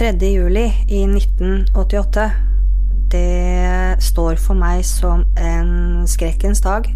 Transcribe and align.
3. 0.00 0.16
juli 0.32 0.62
i 0.88 1.02
1988, 1.04 2.22
det 3.12 3.96
står 4.00 4.38
for 4.40 4.56
meg 4.56 4.80
som 4.88 5.26
en 5.36 6.06
skrekkens 6.08 6.62
dag. 6.64 6.86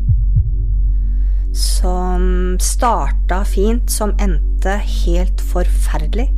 Som 1.52 2.56
starta 2.64 3.42
fint, 3.44 3.92
som 3.92 4.14
endte 4.16 4.78
helt 5.04 5.44
forferdelig. 5.50 6.30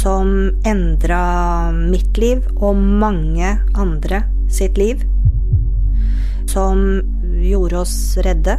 Som 0.00 0.32
endra 0.64 1.20
mitt 1.76 2.16
liv 2.16 2.40
og 2.56 2.80
mange 2.80 3.58
andre 3.76 4.24
sitt 4.48 4.80
liv. 4.80 5.04
Som 6.48 6.80
gjorde 7.44 7.84
oss 7.84 7.98
redde, 8.24 8.56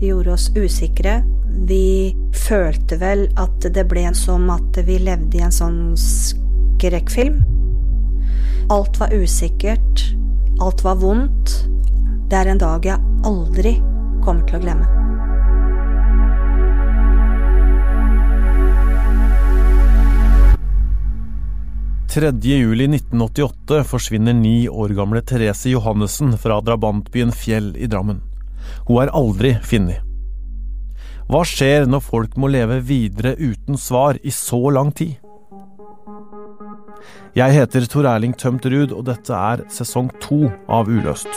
gjorde 0.00 0.32
oss 0.32 0.48
usikre, 0.56 1.20
vi 1.66 2.14
følte 2.36 2.98
vel 3.00 3.26
at 3.40 3.66
det 3.74 3.84
ble 3.90 4.06
som 4.16 4.48
at 4.54 4.78
vi 4.86 4.98
levde 5.02 5.40
i 5.40 5.44
en 5.44 5.54
sånn 5.54 5.80
skrekkfilm. 5.98 7.40
Alt 8.70 9.00
var 9.00 9.14
usikkert. 9.14 10.04
Alt 10.60 10.84
var 10.84 11.00
vondt. 11.00 11.56
Det 12.28 12.36
er 12.36 12.52
en 12.52 12.60
dag 12.60 12.84
jeg 12.84 13.00
aldri 13.24 13.78
kommer 14.24 14.44
til 14.48 14.58
å 14.58 14.64
glemme. 14.66 14.94
juli 22.18 22.88
1988 22.88 23.84
forsvinner 23.86 24.34
ni 24.34 24.68
år 24.68 24.88
gamle 24.96 25.22
Therese 25.22 25.70
Johannessen 25.70 26.34
fra 26.38 26.60
drabantbyen 26.60 27.30
Fjell 27.32 27.76
i 27.76 27.86
Drammen. 27.86 28.20
Hun 28.88 29.02
er 29.04 29.14
aldri 29.14 29.54
funnet. 29.62 30.07
Hva 31.28 31.42
skjer 31.44 31.84
når 31.84 32.00
folk 32.00 32.36
må 32.40 32.48
leve 32.48 32.78
videre 32.88 33.34
uten 33.36 33.76
svar 33.76 34.16
i 34.24 34.30
så 34.32 34.70
lang 34.72 34.94
tid? 34.96 35.18
Jeg 37.36 37.52
heter 37.52 37.84
Tor 37.84 38.08
Erling 38.08 38.32
Tømt 38.32 38.64
Ruud, 38.64 38.94
og 38.96 39.04
dette 39.10 39.36
er 39.36 39.66
sesong 39.68 40.08
to 40.24 40.46
av 40.72 40.88
Uløst. 40.88 41.28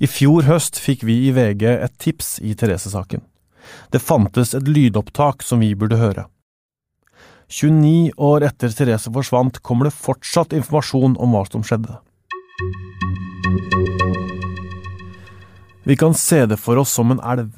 I 0.00 0.08
fjor 0.08 0.46
høst 0.48 0.78
fikk 0.80 1.02
vi 1.04 1.18
i 1.26 1.32
VG 1.36 1.66
et 1.68 1.94
tips 2.00 2.38
i 2.40 2.54
Therese-saken. 2.56 3.20
Det 3.92 4.00
fantes 4.00 4.54
et 4.56 4.64
lydopptak 4.64 5.44
som 5.44 5.60
vi 5.60 5.74
burde 5.76 5.98
høre. 6.00 6.24
29 7.52 8.14
år 8.16 8.46
etter 8.48 8.72
Therese 8.72 9.12
forsvant, 9.12 9.58
kommer 9.60 9.90
det 9.90 9.98
fortsatt 9.98 10.54
informasjon 10.56 11.18
om 11.20 11.34
hva 11.36 11.42
som 11.50 11.66
skjedde. 11.66 11.98
Vi 15.84 15.96
kan 16.00 16.16
se 16.16 16.46
det 16.48 16.56
for 16.62 16.80
oss 16.80 16.94
som 16.96 17.12
en 17.12 17.20
elv, 17.20 17.50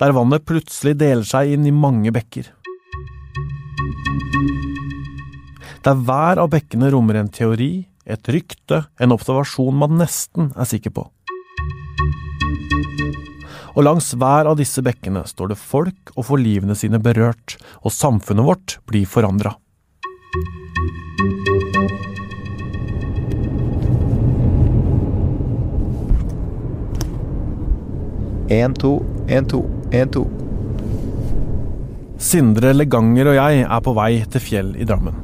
der 0.00 0.14
vannet 0.16 0.46
plutselig 0.48 0.94
deler 1.02 1.26
seg 1.28 1.52
inn 1.52 1.68
i 1.68 1.74
mange 1.74 2.14
bekker. 2.16 2.48
Der 5.84 6.00
hver 6.00 6.40
av 6.40 6.48
bekkene 6.54 6.88
rommer 6.94 7.20
en 7.20 7.28
teori, 7.28 7.90
et 8.08 8.32
rykte, 8.32 8.86
en 8.96 9.12
observasjon 9.12 9.76
man 9.84 9.98
nesten 10.00 10.48
er 10.56 10.70
sikker 10.70 10.96
på 10.96 11.10
og 13.74 13.82
langs 13.82 14.12
hver 14.14 14.46
av 14.46 14.58
disse 14.58 14.82
bekkene 14.86 15.24
står 15.26 15.52
det 15.52 15.58
folk 15.58 16.14
og 16.14 16.28
får 16.28 16.42
livene 16.42 16.76
sine 16.78 17.00
berørt, 17.02 17.56
og 17.82 17.94
samfunnet 17.94 18.46
vårt 18.46 18.78
blir 18.86 19.06
forandra. 19.10 19.56
En, 28.54 28.74
to, 28.78 29.00
en, 29.26 29.46
to, 29.48 29.64
en, 29.90 30.08
to. 30.12 30.24
Sindre 32.20 32.74
Leganger 32.76 33.32
og 33.32 33.38
jeg 33.38 33.64
er 33.64 33.82
på 33.82 33.94
vei 33.96 34.10
til 34.30 34.44
Fjell 34.44 34.74
i 34.78 34.86
Drammen. 34.86 35.16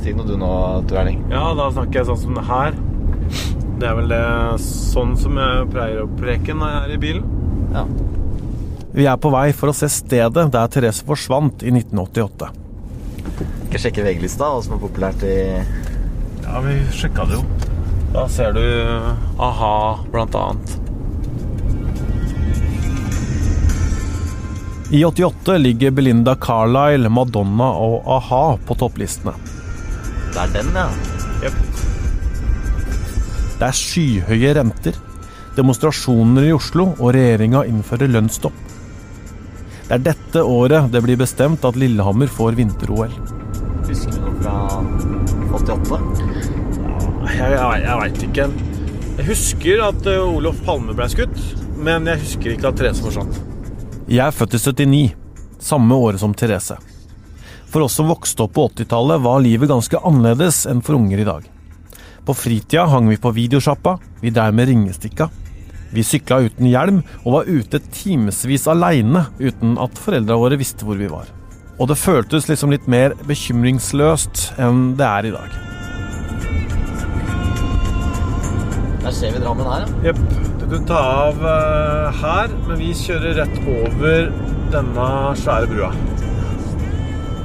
Si 0.00 0.14
noe 0.16 0.28
du 0.28 0.36
nå, 0.38 0.50
Erling. 0.94 1.20
Ja, 1.32 1.50
da 1.58 1.68
snakker 1.74 2.00
jeg 2.00 2.08
sånn 2.08 2.22
som 2.22 2.38
det 2.38 2.46
her. 2.48 2.78
Det 3.80 3.88
er 3.90 3.96
vel 3.98 4.12
det 4.12 4.24
sånn 4.62 5.16
som 5.18 5.36
jeg 5.40 5.66
pleier 5.74 6.04
å 6.04 6.12
preke 6.14 6.56
når 6.56 6.70
jeg 6.70 6.84
er 6.84 6.94
i 6.94 7.00
bilen. 7.02 7.43
Ja. 7.74 7.86
Vi 8.94 9.06
er 9.10 9.18
på 9.18 9.30
vei 9.34 9.48
for 9.56 9.72
å 9.72 9.74
se 9.74 9.88
stedet 9.90 10.46
der 10.54 10.70
Therese 10.70 11.02
forsvant 11.06 11.64
i 11.66 11.72
1988. 11.74 12.50
Skal 13.66 13.82
sjekke 13.82 14.04
VG-lista, 14.06 14.46
hva 14.52 14.62
som 14.62 14.76
er 14.76 14.82
populært 14.84 15.24
i 15.26 15.34
Ja, 16.44 16.60
vi 16.62 16.76
sjekka 16.94 17.26
det 17.26 17.40
jo. 17.40 17.44
Da 18.14 18.28
ser 18.30 18.54
du 18.54 18.62
a-ha, 19.42 19.74
blant 20.12 20.36
annet. 20.38 20.76
I 24.94 25.00
88 25.02 25.56
ligger 25.58 25.90
Belinda 25.90 26.36
Carlisle, 26.38 27.10
Madonna 27.10 27.72
og 27.82 28.06
a-ha 28.06 28.44
på 28.68 28.76
topplistene. 28.78 29.34
Det 30.36 30.44
er 30.44 30.54
den, 30.54 30.70
ja. 30.78 30.86
Yep. 31.42 31.58
Det 33.58 33.66
er 33.66 33.76
skyhøye 33.80 34.54
renter 34.60 35.02
demonstrasjoner 35.56 36.48
i 36.48 36.54
Oslo 36.54 36.90
og 36.98 37.14
regjeringa 37.14 37.64
innfører 37.70 38.10
lønnsstopp. 38.10 38.56
Det 39.84 39.98
er 39.98 40.04
dette 40.06 40.42
året 40.42 40.88
det 40.92 41.02
blir 41.04 41.18
bestemt 41.20 41.64
at 41.68 41.76
Lillehammer 41.76 42.30
får 42.30 42.56
vinter-OL. 42.58 43.12
Husker 43.84 44.16
du 44.16 44.22
noe 44.24 44.36
fra 44.40 44.54
88? 45.58 45.98
Jeg 47.34 47.52
jeg, 47.52 47.82
jeg 47.84 47.98
veit 48.00 48.24
ikke. 48.28 48.48
Jeg 49.14 49.26
husker 49.28 49.82
at 49.84 50.08
uh, 50.08 50.24
Olof 50.24 50.58
Palme 50.66 50.96
ble 50.96 51.06
skutt, 51.12 51.36
men 51.76 52.08
jeg 52.10 52.22
husker 52.24 52.54
ikke 52.54 52.72
at 52.72 52.80
Therese 52.80 53.04
forsvant. 53.04 53.38
Jeg 54.08 54.24
er 54.24 54.34
født 54.34 54.56
i 54.56 54.62
79, 54.64 55.04
samme 55.62 56.00
året 56.00 56.22
som 56.24 56.34
Therese. 56.34 56.80
For 57.70 57.84
oss 57.84 57.96
som 57.98 58.10
vokste 58.10 58.44
opp 58.44 58.56
på 58.56 58.66
80-tallet, 58.72 59.22
var 59.22 59.44
livet 59.44 59.70
ganske 59.70 60.00
annerledes 60.00 60.64
enn 60.70 60.82
for 60.84 60.96
unger 60.98 61.22
i 61.22 61.28
dag. 61.28 61.46
På 62.24 62.34
fritida 62.34 62.88
hang 62.88 63.08
vi 63.12 63.20
på 63.20 63.32
videosjappa, 63.36 63.98
vi 64.22 64.32
dreiv 64.32 64.56
med 64.56 64.70
ringestikka. 64.70 65.28
Vi 65.92 66.04
sykla 66.06 66.40
uten 66.46 66.68
hjelm 66.70 67.02
og 67.24 67.32
var 67.38 67.50
ute 67.50 67.80
timevis 67.92 68.68
aleine 68.70 69.26
uten 69.38 69.76
at 69.82 70.00
foreldra 70.00 70.38
våre 70.40 70.58
visste 70.60 70.86
hvor 70.86 70.98
vi 71.00 71.10
var. 71.10 71.28
Og 71.78 71.90
det 71.90 71.98
føltes 71.98 72.48
liksom 72.48 72.72
litt 72.74 72.86
mer 72.90 73.16
bekymringsløst 73.26 74.54
enn 74.62 74.94
det 74.98 75.06
er 75.08 75.28
i 75.28 75.34
dag. 75.34 75.60
Der 79.04 79.12
ser 79.12 79.34
vi 79.34 79.42
Drammen 79.42 79.68
her, 79.68 79.84
ja. 79.84 80.12
Jepp. 80.12 80.20
Du 80.62 80.68
kan 80.70 80.86
ta 80.88 81.00
av 81.28 81.42
uh, 81.44 82.22
her, 82.22 82.52
men 82.68 82.78
vi 82.80 82.94
kjører 82.96 83.36
rett 83.42 83.58
over 83.68 84.30
denne 84.72 85.08
svære 85.36 85.68
brua. 85.68 85.90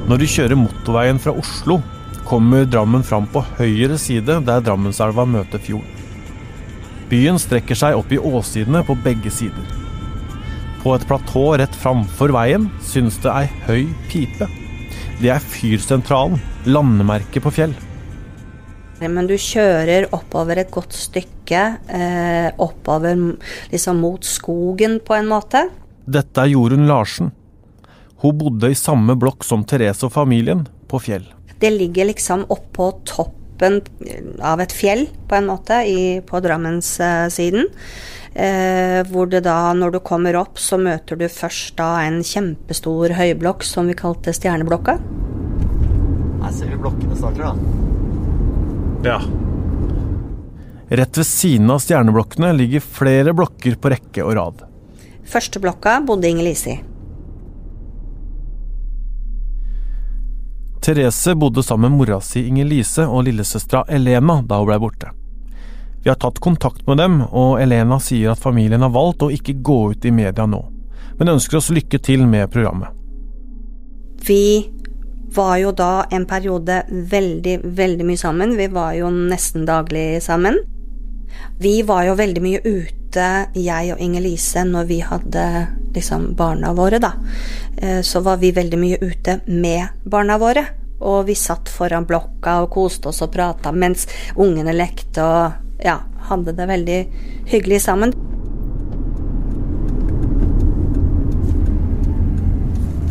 Når 0.09 0.21
du 0.21 0.29
kjører 0.29 0.57
motorveien 0.57 1.19
fra 1.21 1.33
Oslo, 1.35 1.81
kommer 2.29 2.63
Drammen 2.69 3.03
fram 3.03 3.27
på 3.29 3.44
høyre 3.57 3.97
side 4.00 4.39
der 4.47 4.63
Drammenselva 4.63 5.25
møter 5.27 5.61
fjorden. 5.61 5.99
Byen 7.09 7.40
strekker 7.42 7.78
seg 7.78 7.97
opp 7.97 8.12
i 8.14 8.20
åssidene 8.22 8.84
på 8.86 8.94
begge 9.03 9.31
sider. 9.34 9.66
På 10.84 10.94
et 10.94 11.06
platå 11.09 11.46
rett 11.59 11.74
framfor 11.75 12.31
veien 12.36 12.70
synes 12.86 13.18
det 13.24 13.31
ei 13.34 13.47
høy 13.66 13.88
pipe. 14.12 14.47
Det 15.19 15.31
er 15.34 15.42
fyrsentralen, 15.44 16.38
landemerket 16.69 17.44
på 17.44 17.51
Fjell. 17.51 17.74
Men 19.00 19.28
du 19.28 19.33
kjører 19.39 20.10
oppover 20.16 20.62
et 20.62 20.72
godt 20.72 20.94
stykke, 20.95 21.63
eh, 21.88 22.51
oppover 22.60 23.16
liksom 23.72 24.00
mot 24.04 24.24
skogen 24.24 25.00
på 25.00 25.16
en 25.18 25.28
måte. 25.31 25.66
Dette 26.06 26.44
er 26.44 26.51
Jorunn 26.54 26.88
Larsen. 26.88 27.31
Hun 28.22 28.38
bodde 28.38 28.69
i 28.69 28.78
samme 28.78 29.16
blokk 29.16 29.44
som 29.48 29.63
Therese 29.63 30.04
og 30.04 30.13
familien, 30.13 30.68
på 30.88 31.00
Fjell. 31.00 31.25
Det 31.60 31.72
ligger 31.72 32.10
liksom 32.10 32.45
oppå 32.51 32.92
topp 33.06 33.38
toppen 33.59 34.39
av 34.41 34.61
et 34.61 34.71
fjell, 34.71 35.07
på 35.27 35.35
en 35.35 35.47
måte, 35.47 35.83
i, 35.85 36.21
på 36.21 36.39
Drammenssiden. 36.39 37.67
Eh, 38.33 39.01
hvor 39.09 39.27
det 39.27 39.41
da, 39.44 39.73
når 39.73 39.91
du 39.91 40.00
kommer 40.00 40.35
opp, 40.35 40.59
så 40.59 40.77
møter 40.77 41.17
du 41.17 41.27
først 41.27 41.75
da 41.77 42.06
en 42.06 42.21
kjempestor 42.23 43.15
høyblokk 43.17 43.63
som 43.63 43.89
vi 43.89 43.97
kalte 43.97 44.33
Stjerneblokka. 44.33 45.00
Her 46.39 46.53
ser 46.56 46.69
vi 46.71 46.79
blokkene 46.79 47.17
starter, 47.17 47.50
da. 47.50 47.56
Ja. 49.09 49.19
Rett 50.89 51.17
ved 51.17 51.27
siden 51.27 51.69
av 51.69 51.81
stjerneblokkene 51.83 52.53
ligger 52.56 52.81
flere 52.81 53.33
blokker 53.38 53.75
på 53.77 53.91
rekke 53.94 54.25
og 54.25 54.38
rad. 54.38 54.63
Første 55.29 55.61
blokka 55.61 56.00
bodde 56.06 56.29
Inger 56.29 56.47
Lise 56.47 56.71
i. 56.73 56.79
Therese 60.81 61.36
bodde 61.36 61.64
sammen 61.64 61.92
med 61.92 61.98
mora 62.00 62.22
si 62.24 62.46
Inger 62.48 62.66
Lise 62.66 63.06
og 63.08 63.26
lillesøstera 63.28 63.84
Elena 63.90 64.40
da 64.42 64.60
hun 64.62 64.70
blei 64.70 64.80
borte. 64.80 65.12
Vi 66.04 66.10
har 66.10 66.16
tatt 66.16 66.40
kontakt 66.40 66.88
med 66.88 66.98
dem, 66.98 67.22
og 67.22 67.60
Elena 67.62 68.00
sier 68.00 68.31
at 68.31 68.40
familien 68.40 68.86
har 68.86 68.94
valgt 68.96 69.26
å 69.26 69.31
ikke 69.36 69.58
gå 69.60 69.80
ut 69.92 70.06
i 70.08 70.14
media 70.16 70.46
nå, 70.48 70.62
men 71.20 71.36
ønsker 71.36 71.60
oss 71.60 71.72
lykke 71.76 72.00
til 72.00 72.24
med 72.28 72.48
programmet. 72.54 72.96
Vi 74.24 74.70
var 75.36 75.58
jo 75.60 75.72
da 75.76 76.06
en 76.12 76.26
periode 76.26 76.81
veldig, 76.90 77.60
veldig 77.64 78.08
mye 78.08 78.18
sammen. 78.18 78.56
Vi 78.58 78.68
var 78.72 78.96
jo 78.98 79.12
nesten 79.12 79.68
daglig 79.68 80.24
sammen. 80.24 80.58
Vi 81.60 81.81
var 81.88 82.06
jo 82.08 82.16
veldig 82.20 82.42
mye 82.44 82.62
ute, 82.64 83.28
jeg 83.58 83.94
og 83.94 84.02
Inger-Lise, 84.02 84.64
når 84.70 84.90
vi 84.90 85.00
hadde 85.04 85.46
liksom 85.96 86.34
barna 86.40 86.74
våre, 86.78 87.00
da. 87.02 87.14
Eh, 87.78 88.02
så 88.02 88.22
var 88.24 88.38
vi 88.38 88.52
veldig 88.56 88.80
mye 88.80 89.00
ute 89.02 89.40
med 89.48 90.04
barna 90.04 90.38
våre. 90.40 90.66
Og 91.00 91.26
vi 91.28 91.36
satt 91.36 91.70
foran 91.72 92.08
blokka 92.08 92.60
og 92.64 92.74
koste 92.76 93.12
oss 93.12 93.22
og 93.24 93.31
prata 93.31 93.72
mens 93.72 94.08
ungene 94.36 94.74
lekte 94.76 95.24
og 95.24 95.84
ja, 95.84 95.96
hadde 96.28 96.56
det 96.58 96.68
veldig 96.68 96.98
hyggelig 97.54 97.81
sammen. 97.86 98.16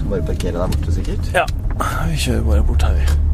Bare 0.09 0.25
parkere 0.25 0.57
der 0.57 0.69
borte, 0.69 0.93
sikkert. 0.93 1.33
Ja, 1.35 1.45
vi 2.09 2.17
kjører 2.17 2.45
bare 2.49 2.65
bort 2.65 2.83
her, 2.83 2.97
vi. 2.97 3.28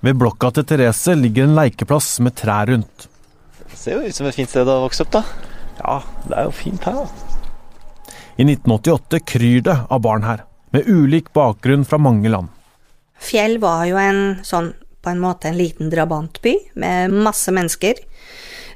Ved 0.00 0.16
blokka 0.16 0.48
til 0.56 0.64
Therese 0.64 1.12
ligger 1.18 1.44
en 1.44 1.56
leikeplass 1.58 2.14
med 2.24 2.32
trær 2.40 2.70
rundt. 2.72 3.08
Det 3.68 3.76
ser 3.76 3.98
jo 3.98 4.08
ut 4.08 4.16
som 4.16 4.28
et 4.30 4.36
fint 4.36 4.48
sted 4.48 4.68
å 4.68 4.78
vokse 4.86 5.04
opp, 5.04 5.12
da. 5.18 5.24
Ja, 5.80 5.96
det 6.24 6.38
er 6.38 6.48
jo 6.48 6.54
fint 6.56 6.86
her, 6.88 7.02
da. 7.02 8.14
I 8.40 8.46
1988 8.46 9.20
kryr 9.28 9.66
det 9.66 9.76
av 9.92 10.00
barn 10.00 10.24
her, 10.24 10.46
med 10.72 10.88
ulik 10.88 11.28
bakgrunn 11.36 11.84
fra 11.84 12.00
mange 12.00 12.32
land. 12.32 12.48
Fjell 13.20 13.58
var 13.60 13.84
jo 13.90 14.00
en 14.00 14.22
sånn 14.46 14.72
på 15.00 15.12
en 15.12 15.20
måte 15.20 15.48
en 15.48 15.58
liten 15.58 15.90
drabantby 15.92 16.54
med 16.80 17.12
masse 17.12 17.52
mennesker. 17.52 18.00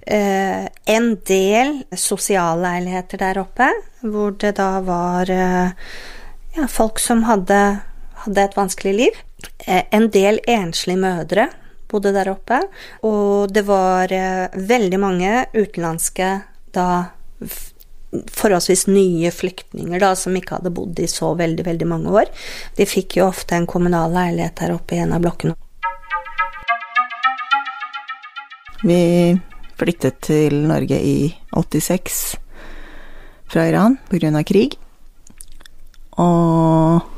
Eh, 0.04 0.68
en 0.92 1.08
del 1.24 1.78
sosialleiligheter 1.96 3.20
der 3.20 3.40
oppe, 3.40 3.70
hvor 4.04 4.36
det 4.40 4.54
da 4.60 4.70
var 4.84 5.32
eh, 5.32 5.72
ja, 6.56 6.68
folk 6.68 7.00
som 7.00 7.24
hadde, 7.28 7.60
hadde 8.24 8.44
et 8.44 8.56
vanskelig 8.56 8.94
liv. 9.00 9.20
Eh, 9.66 9.84
en 9.90 10.08
del 10.12 10.40
enslige 10.50 11.00
mødre 11.00 11.48
bodde 11.90 12.14
der 12.14 12.30
oppe, 12.32 12.58
og 13.06 13.52
det 13.54 13.64
var 13.68 14.12
eh, 14.12 14.50
veldig 14.54 14.98
mange 15.00 15.44
utenlandske 15.54 16.30
da 16.74 16.88
forholdsvis 18.34 18.86
nye 18.90 19.30
flyktninger 19.34 20.02
da, 20.02 20.12
som 20.18 20.36
ikke 20.38 20.58
hadde 20.58 20.72
bodd 20.74 21.00
i 21.02 21.08
så 21.10 21.32
veldig, 21.38 21.64
veldig 21.66 21.88
mange 21.90 22.12
år. 22.14 22.30
De 22.78 22.86
fikk 22.86 23.18
jo 23.18 23.28
ofte 23.28 23.56
en 23.58 23.68
kommunal 23.70 24.14
leilighet 24.14 24.56
der 24.60 24.74
oppe 24.76 24.96
i 24.96 25.02
en 25.02 25.14
av 25.16 25.24
blokkene. 25.24 25.56
Vi 28.84 29.00
flyttet 29.80 30.20
til 30.28 30.60
Norge 30.68 30.98
i 31.00 31.32
86 31.56 32.20
fra 33.50 33.66
Iran 33.70 33.96
pga. 34.10 34.42
krig. 34.44 34.76
Og 36.20 37.13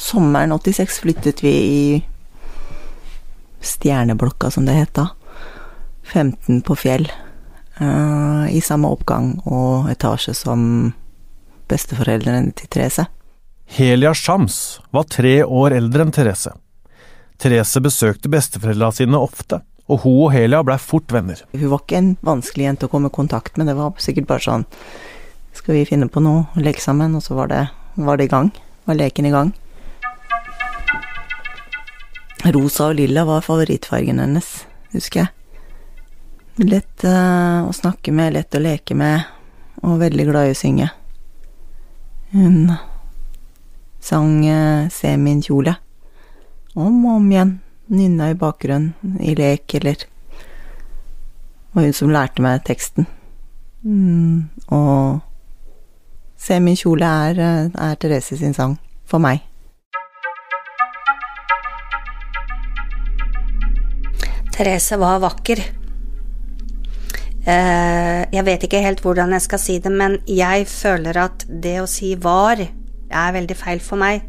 sommeren 0.00 0.52
86 0.52 0.98
flyttet 1.04 1.44
vi 1.44 1.52
i 1.52 2.04
Stjerneblokka, 3.60 4.50
som 4.50 4.64
det 4.64 4.72
het 4.72 4.94
da. 4.96 5.08
15 6.02 6.62
på 6.62 6.76
Fjell. 6.76 7.10
Uh, 7.80 8.48
I 8.52 8.60
samme 8.64 8.88
oppgang 8.92 9.34
og 9.48 9.90
etasje 9.92 10.34
som 10.36 10.92
besteforeldrene 11.70 12.52
til 12.56 12.68
Therese. 12.72 13.06
Helia 13.70 14.14
Shams 14.16 14.80
var 14.90 15.06
tre 15.12 15.40
år 15.44 15.76
eldre 15.76 16.06
enn 16.06 16.14
Therese. 16.14 16.56
Therese 17.40 17.80
besøkte 17.80 18.32
besteforeldra 18.32 18.90
sine 18.92 19.20
ofte, 19.20 19.60
og 19.86 20.02
hun 20.02 20.18
og 20.26 20.32
Helia 20.34 20.64
blei 20.66 20.76
fort 20.82 21.12
venner. 21.14 21.44
Hun 21.54 21.70
var 21.70 21.84
ikke 21.84 22.00
en 22.00 22.10
vanskelig 22.26 22.66
jente 22.66 22.88
å 22.88 22.92
komme 22.92 23.12
i 23.12 23.14
kontakt 23.14 23.56
med, 23.56 23.70
det 23.70 23.78
var 23.78 23.94
sikkert 24.02 24.28
bare 24.28 24.44
sånn 24.44 24.66
Skal 25.56 25.74
vi 25.74 25.86
finne 25.86 26.06
på 26.10 26.20
noe, 26.22 26.44
leke 26.56 26.82
sammen? 26.82 27.16
Og 27.18 27.24
så 27.24 27.34
var 27.34 27.48
det, 27.50 27.64
var 27.96 28.18
det 28.18 28.28
i 28.28 28.30
gang. 28.30 28.52
Var 28.86 28.98
leken 28.98 29.26
i 29.26 29.32
gang. 29.34 29.48
Rosa 32.44 32.88
og 32.88 32.96
lilla 32.96 33.26
var 33.28 33.44
favorittfargen 33.44 34.20
hennes, 34.22 34.48
husker 34.94 35.24
jeg. 35.24 35.32
Lett 36.60 37.04
uh, 37.04 37.66
å 37.68 37.72
snakke 37.76 38.12
med, 38.12 38.34
lett 38.36 38.56
å 38.56 38.62
leke 38.62 38.96
med, 38.96 39.28
og 39.84 40.00
veldig 40.00 40.26
glad 40.28 40.48
i 40.48 40.54
å 40.54 40.58
synge. 40.58 40.88
Hun 42.32 42.72
sang 44.00 44.38
uh, 44.46 44.88
Se 44.92 45.16
min 45.20 45.42
kjole 45.44 45.74
om 46.78 47.04
og 47.04 47.16
om 47.18 47.30
igjen, 47.32 47.56
nynna 47.90 48.30
i 48.30 48.36
bakgrunnen, 48.38 49.18
i 49.20 49.34
lek, 49.34 49.74
eller 49.80 50.04
var 51.74 51.88
hun 51.88 51.96
som 51.96 52.12
lærte 52.14 52.44
meg 52.44 52.62
teksten. 52.66 53.08
Mm, 53.82 54.46
og 54.70 55.20
Se 56.40 56.56
min 56.56 56.76
kjole 56.76 57.04
er, 57.04 57.38
eh, 57.38 57.68
er 57.76 57.96
Therese 58.00 58.38
sin 58.38 58.54
sang, 58.54 58.78
for 59.04 59.20
meg. 59.20 59.42
Therese 64.60 64.98
var 65.00 65.22
vakker. 65.22 65.60
Eh, 67.48 68.18
jeg 68.28 68.44
vet 68.44 68.64
ikke 68.66 68.82
helt 68.84 68.98
hvordan 69.00 69.32
jeg 69.32 69.44
skal 69.46 69.60
si 69.62 69.76
det, 69.80 69.88
men 69.88 70.18
jeg 70.28 70.66
føler 70.68 71.16
at 71.16 71.46
det 71.48 71.78
å 71.80 71.86
si 71.88 72.10
var 72.20 72.60
er 72.60 73.32
veldig 73.38 73.56
feil 73.56 73.80
for 73.80 73.96
meg. 74.02 74.26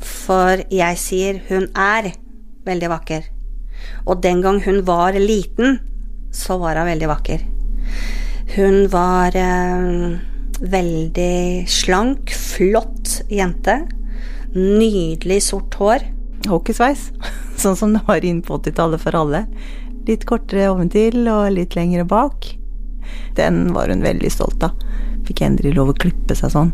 For 0.00 0.62
jeg 0.72 1.00
sier 1.02 1.42
hun 1.50 1.68
er 1.76 2.14
veldig 2.64 2.90
vakker. 2.94 3.28
Og 4.08 4.24
den 4.24 4.40
gang 4.40 4.62
hun 4.64 4.80
var 4.88 5.20
liten, 5.20 5.76
så 6.32 6.56
var 6.64 6.80
hun 6.80 6.88
veldig 6.88 7.12
vakker. 7.12 7.44
Hun 8.56 8.88
var 8.88 9.36
eh, 9.36 10.16
veldig 10.64 11.68
slank, 11.68 12.32
flott 12.32 13.18
jente. 13.28 13.82
Nydelig 14.56 15.42
sort 15.44 15.76
hår. 15.76 16.13
Hockeysveis, 16.50 17.08
sånn 17.62 17.76
som 17.78 17.94
det 17.96 18.04
var 18.08 18.24
inn 18.24 18.42
på 18.44 18.58
80-tallet 18.58 19.02
for 19.02 19.16
alle. 19.18 19.44
Litt 20.08 20.26
kortere 20.28 20.68
oventil 20.72 21.22
og 21.32 21.52
litt 21.54 21.76
lengre 21.78 22.04
bak. 22.08 22.50
Den 23.36 23.72
var 23.74 23.88
hun 23.92 24.04
veldig 24.04 24.30
stolt 24.32 24.64
av. 24.66 24.76
Fikk 25.24 25.44
endelig 25.46 25.74
lov 25.76 25.92
å 25.92 25.96
klippe 25.96 26.36
seg 26.36 26.52
sånn. 26.52 26.72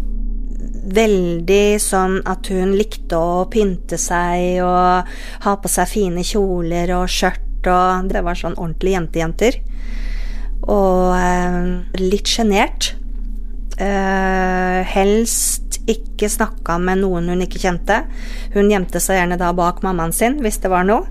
Veldig 0.90 1.78
sånn 1.82 2.18
at 2.28 2.48
hun 2.50 2.74
likte 2.74 3.18
å 3.18 3.44
pynte 3.52 3.98
seg 4.00 4.62
og 4.64 5.10
ha 5.44 5.54
på 5.62 5.70
seg 5.70 5.90
fine 5.90 6.24
kjoler 6.26 6.90
og 6.96 7.10
skjørt 7.10 7.46
og 7.68 8.08
Det 8.08 8.22
var 8.24 8.38
sånn 8.40 8.56
ordentlige 8.56 8.96
jentejenter. 8.96 9.58
Og 10.64 11.12
eh, 11.12 12.00
litt 12.00 12.30
sjenert. 12.30 12.94
Eh, 13.80 14.80
helst 14.92 15.80
ikke 15.88 16.28
snakka 16.28 16.76
med 16.82 17.00
noen 17.00 17.30
hun 17.32 17.44
ikke 17.46 17.62
kjente. 17.62 18.02
Hun 18.52 18.68
gjemte 18.68 19.00
seg 19.00 19.16
gjerne 19.16 19.40
da 19.40 19.54
bak 19.56 19.80
mammaen 19.86 20.12
sin 20.12 20.38
hvis 20.44 20.60
det 20.60 20.72
var 20.72 20.84
noe. 20.84 21.08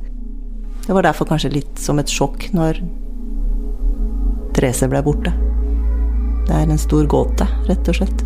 Det 0.85 0.93
var 0.93 1.05
derfor 1.05 1.29
kanskje 1.29 1.53
litt 1.53 1.81
som 1.81 1.99
et 2.01 2.09
sjokk 2.09 2.49
når 2.53 2.81
Therese 4.53 4.89
ble 4.89 5.01
borte. 5.05 5.33
Det 6.49 6.57
er 6.57 6.69
en 6.69 6.81
stor 6.81 7.05
gåte, 7.09 7.45
rett 7.69 7.89
og 7.89 7.99
slett. 8.01 8.25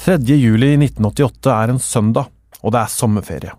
3. 0.00 0.16
juli 0.40 0.72
1988 0.80 1.52
er 1.52 1.72
en 1.74 1.78
søndag, 1.78 2.30
og 2.64 2.72
det 2.72 2.80
er 2.80 2.88
sommerferie. 2.88 3.52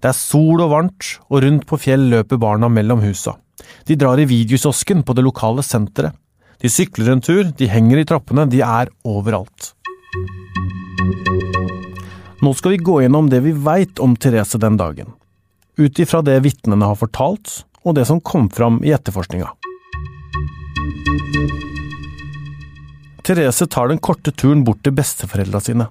Det 0.00 0.10
er 0.10 0.16
sol 0.16 0.60
og 0.60 0.72
varmt, 0.72 1.14
og 1.28 1.44
rundt 1.44 1.66
på 1.68 1.78
Fjell 1.80 2.08
løper 2.12 2.40
barna 2.40 2.70
mellom 2.72 3.02
husa. 3.04 3.36
De 3.86 3.96
drar 3.96 4.20
i 4.20 4.28
videokiosken 4.28 5.04
på 5.04 5.16
det 5.16 5.24
lokale 5.26 5.64
senteret. 5.66 6.16
De 6.60 6.68
sykler 6.68 7.14
en 7.14 7.22
tur, 7.24 7.46
de 7.56 7.68
henger 7.72 8.02
i 8.02 8.08
trappene, 8.08 8.44
de 8.50 8.60
er 8.60 8.90
overalt. 9.08 9.72
Nå 12.40 12.52
skal 12.56 12.74
vi 12.74 12.84
gå 12.84 13.00
gjennom 13.02 13.30
det 13.32 13.40
vi 13.44 13.52
veit 13.56 14.00
om 14.00 14.16
Therese 14.16 14.60
den 14.60 14.76
dagen. 14.80 15.14
Ut 15.80 15.98
ifra 16.00 16.20
det 16.24 16.38
vitnene 16.44 16.88
har 16.88 16.98
fortalt, 17.00 17.62
og 17.84 17.96
det 17.96 18.06
som 18.08 18.20
kom 18.20 18.50
fram 18.52 18.82
i 18.84 18.92
etterforskninga. 18.92 19.48
Therese 23.24 23.68
tar 23.70 23.88
den 23.88 24.00
korte 24.02 24.32
turen 24.32 24.64
bort 24.64 24.82
til 24.84 24.96
besteforeldra 24.96 25.60
sine. 25.64 25.88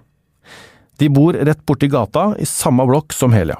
De 1.00 1.10
bor 1.14 1.34
rett 1.34 1.62
borti 1.66 1.88
gata, 1.88 2.34
i 2.38 2.46
samme 2.46 2.86
blokk 2.90 3.16
som 3.16 3.34
Helia. 3.34 3.58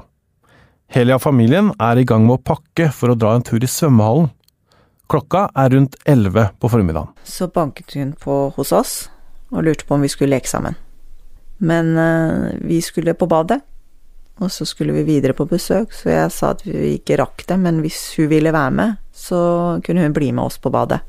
Helia-familien 0.90 1.70
er 1.78 2.00
i 2.02 2.04
gang 2.08 2.24
med 2.26 2.40
å 2.40 2.44
pakke 2.50 2.88
for 2.90 3.14
å 3.14 3.18
dra 3.18 3.36
en 3.38 3.44
tur 3.46 3.62
i 3.62 3.70
svømmehallen. 3.70 4.32
Klokka 5.10 5.44
er 5.58 5.70
rundt 5.76 5.98
elleve 6.10 6.48
på 6.58 6.70
formiddagen. 6.74 7.12
Så 7.22 7.46
banket 7.54 7.94
hun 7.94 8.16
på 8.18 8.38
hos 8.56 8.72
oss 8.74 8.94
og 9.54 9.68
lurte 9.68 9.86
på 9.86 9.94
om 9.98 10.06
vi 10.06 10.10
skulle 10.10 10.34
leke 10.34 10.50
sammen. 10.50 10.78
Men 11.62 11.92
uh, 11.94 12.56
vi 12.66 12.80
skulle 12.82 13.14
på 13.14 13.28
badet, 13.30 13.60
og 14.42 14.50
så 14.54 14.66
skulle 14.66 14.96
vi 14.96 15.04
videre 15.06 15.36
på 15.38 15.46
besøk, 15.50 15.94
så 15.94 16.10
jeg 16.10 16.32
sa 16.34 16.54
at 16.56 16.64
vi 16.66 16.96
ikke 16.96 17.20
rakk 17.22 17.44
det, 17.46 17.58
men 17.62 17.82
hvis 17.84 18.00
hun 18.18 18.30
ville 18.32 18.54
være 18.56 18.74
med, 18.80 18.96
så 19.14 19.42
kunne 19.86 20.06
hun 20.08 20.16
bli 20.16 20.32
med 20.32 20.48
oss 20.48 20.58
på 20.62 20.72
badet. 20.74 21.02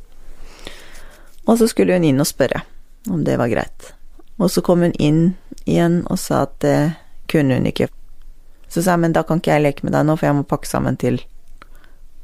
Og 1.46 1.56
så 1.56 1.70
skulle 1.70 1.96
hun 1.96 2.04
inn 2.04 2.20
og 2.20 2.28
spørre 2.28 2.60
om 3.08 3.24
det 3.24 3.38
var 3.40 3.48
greit. 3.52 3.94
Og 4.36 4.52
så 4.52 4.60
kom 4.64 4.84
hun 4.84 4.92
inn 5.00 5.22
igjen 5.64 6.02
og 6.10 6.20
sa 6.20 6.42
at 6.48 6.58
det 6.64 6.76
kunne 7.32 7.56
hun 7.56 7.70
ikke. 7.70 7.88
Så 8.70 8.84
sa 8.84 8.94
jeg, 8.94 9.02
men 9.02 9.14
da 9.16 9.24
kan 9.26 9.40
ikke 9.42 9.56
jeg 9.56 9.64
leke 9.64 9.86
med 9.86 9.96
deg 9.96 10.06
nå, 10.06 10.14
for 10.18 10.28
jeg 10.28 10.38
må 10.38 10.46
pakke 10.46 10.70
sammen 10.70 10.98
til 11.00 11.18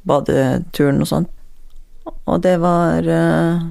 badeturen 0.07 1.03
og 1.03 1.11
sånt. 1.11 1.33
Og 2.27 2.39
det 2.43 2.57
var 2.63 3.03
eh, 3.03 3.65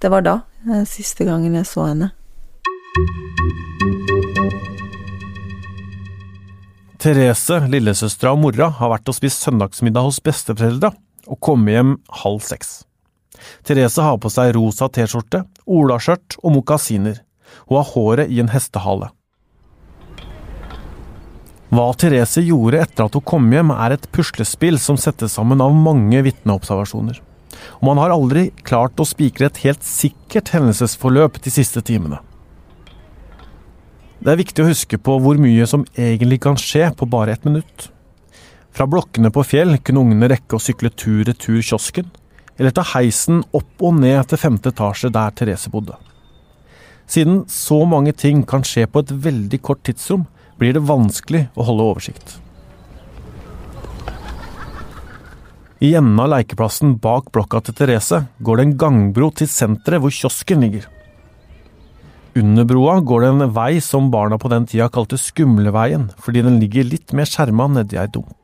Det 0.00 0.10
var 0.12 0.24
da, 0.24 0.34
eh, 0.68 0.84
siste 0.84 1.24
gangen 1.24 1.56
jeg 1.56 1.64
så 1.68 1.88
henne. 1.88 2.10
Therese, 7.00 7.58
lillesøstera 7.68 8.32
og 8.32 8.40
mora 8.40 8.68
har 8.78 8.92
vært 8.92 9.08
og 9.08 9.16
spist 9.16 9.44
søndagsmiddag 9.44 10.06
hos 10.06 10.20
besteforeldra 10.24 10.92
og 11.28 11.40
kommet 11.40 11.76
hjem 11.76 11.96
halv 12.22 12.44
seks. 12.44 12.78
Therese 13.64 14.04
har 14.04 14.20
på 14.20 14.30
seg 14.32 14.54
rosa 14.56 14.88
T-skjorte, 14.92 15.42
olaskjørt 15.64 16.38
og 16.42 16.56
mokasiner. 16.58 17.20
Hun 17.68 17.80
har 17.80 17.90
håret 17.92 18.32
i 18.32 18.40
en 18.40 18.52
hestehale. 18.52 19.10
Hva 21.74 21.88
Therese 21.98 22.42
gjorde 22.44 22.78
etter 22.84 23.08
at 23.08 23.16
hun 23.16 23.24
kom 23.26 23.46
hjem, 23.50 23.72
er 23.74 23.96
et 23.96 24.04
puslespill 24.14 24.76
som 24.78 24.98
settes 25.00 25.32
sammen 25.34 25.62
av 25.64 25.72
mange 25.74 26.20
vitneobservasjoner. 26.22 27.16
Og 27.80 27.86
man 27.88 27.98
har 27.98 28.12
aldri 28.14 28.44
klart 28.68 29.00
å 29.00 29.06
spikre 29.08 29.48
et 29.48 29.58
helt 29.64 29.82
sikkert 29.86 30.52
hendelsesforløp 30.54 31.40
de 31.42 31.50
siste 31.50 31.82
timene. 31.82 32.20
Det 34.20 34.30
er 34.30 34.38
viktig 34.38 34.62
å 34.62 34.68
huske 34.68 35.00
på 35.02 35.16
hvor 35.20 35.40
mye 35.40 35.66
som 35.68 35.82
egentlig 35.98 36.38
kan 36.44 36.58
skje 36.60 36.92
på 36.94 37.08
bare 37.10 37.34
ett 37.34 37.48
minutt. 37.48 37.88
Fra 38.74 38.86
blokkene 38.90 39.32
på 39.34 39.42
Fjell 39.46 39.78
kunne 39.82 40.04
ungene 40.04 40.30
rekke 40.30 40.56
å 40.58 40.62
sykle 40.62 40.92
tur-retur 40.94 41.58
kiosken, 41.58 42.06
eller 42.54 42.74
ta 42.74 42.84
heisen 42.94 43.42
opp 43.56 43.82
og 43.82 43.98
ned 43.98 44.30
til 44.30 44.40
femte 44.40 44.70
etasje 44.70 45.10
der 45.14 45.34
Therese 45.34 45.72
bodde. 45.72 45.98
Siden 47.10 47.42
så 47.50 47.82
mange 47.88 48.14
ting 48.16 48.44
kan 48.46 48.62
skje 48.64 48.86
på 48.86 49.02
et 49.02 49.12
veldig 49.26 49.60
kort 49.64 49.82
tidsrom, 49.86 50.28
blir 50.64 50.78
det 50.78 50.86
vanskelig 50.88 51.44
å 51.60 51.68
holde 51.68 51.92
oversikt. 51.92 52.38
I 55.84 55.90
enden 55.98 56.20
av 56.22 56.30
lekeplassen 56.32 56.94
bak 57.02 57.28
blokka 57.34 57.60
til 57.66 57.76
Therese 57.76 58.22
går 58.46 58.56
det 58.56 58.64
en 58.64 58.76
gangbro 58.80 59.28
til 59.36 59.50
senteret 59.50 60.00
hvor 60.00 60.14
kiosken 60.14 60.64
ligger. 60.64 60.86
Under 62.40 62.64
broa 62.66 62.96
går 63.04 63.20
det 63.20 63.28
en 63.34 63.50
vei 63.54 63.82
som 63.84 64.08
barna 64.10 64.38
på 64.40 64.48
den 64.50 64.64
tida 64.70 64.88
kalte 64.90 65.18
Skumleveien, 65.20 66.08
fordi 66.18 66.46
den 66.46 66.56
ligger 66.62 66.88
litt 66.88 67.12
mer 67.12 67.28
skjerma 67.28 67.68
nedi 67.70 68.00
ei 68.00 68.08
dump. 68.08 68.43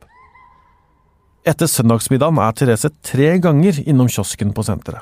Etter 1.41 1.65
søndagsmiddagen 1.65 2.37
er 2.37 2.51
Therese 2.53 2.91
tre 3.01 3.31
ganger 3.41 3.79
innom 3.89 4.05
kiosken 4.13 4.51
på 4.53 4.61
senteret. 4.61 5.01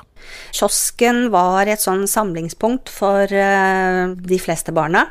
Kiosken 0.56 1.26
var 1.34 1.68
et 1.68 1.82
sånn 1.82 2.06
samlingspunkt 2.08 2.88
for 2.88 3.28
uh, 3.28 4.14
de 4.16 4.38
fleste 4.40 4.72
barna. 4.72 5.02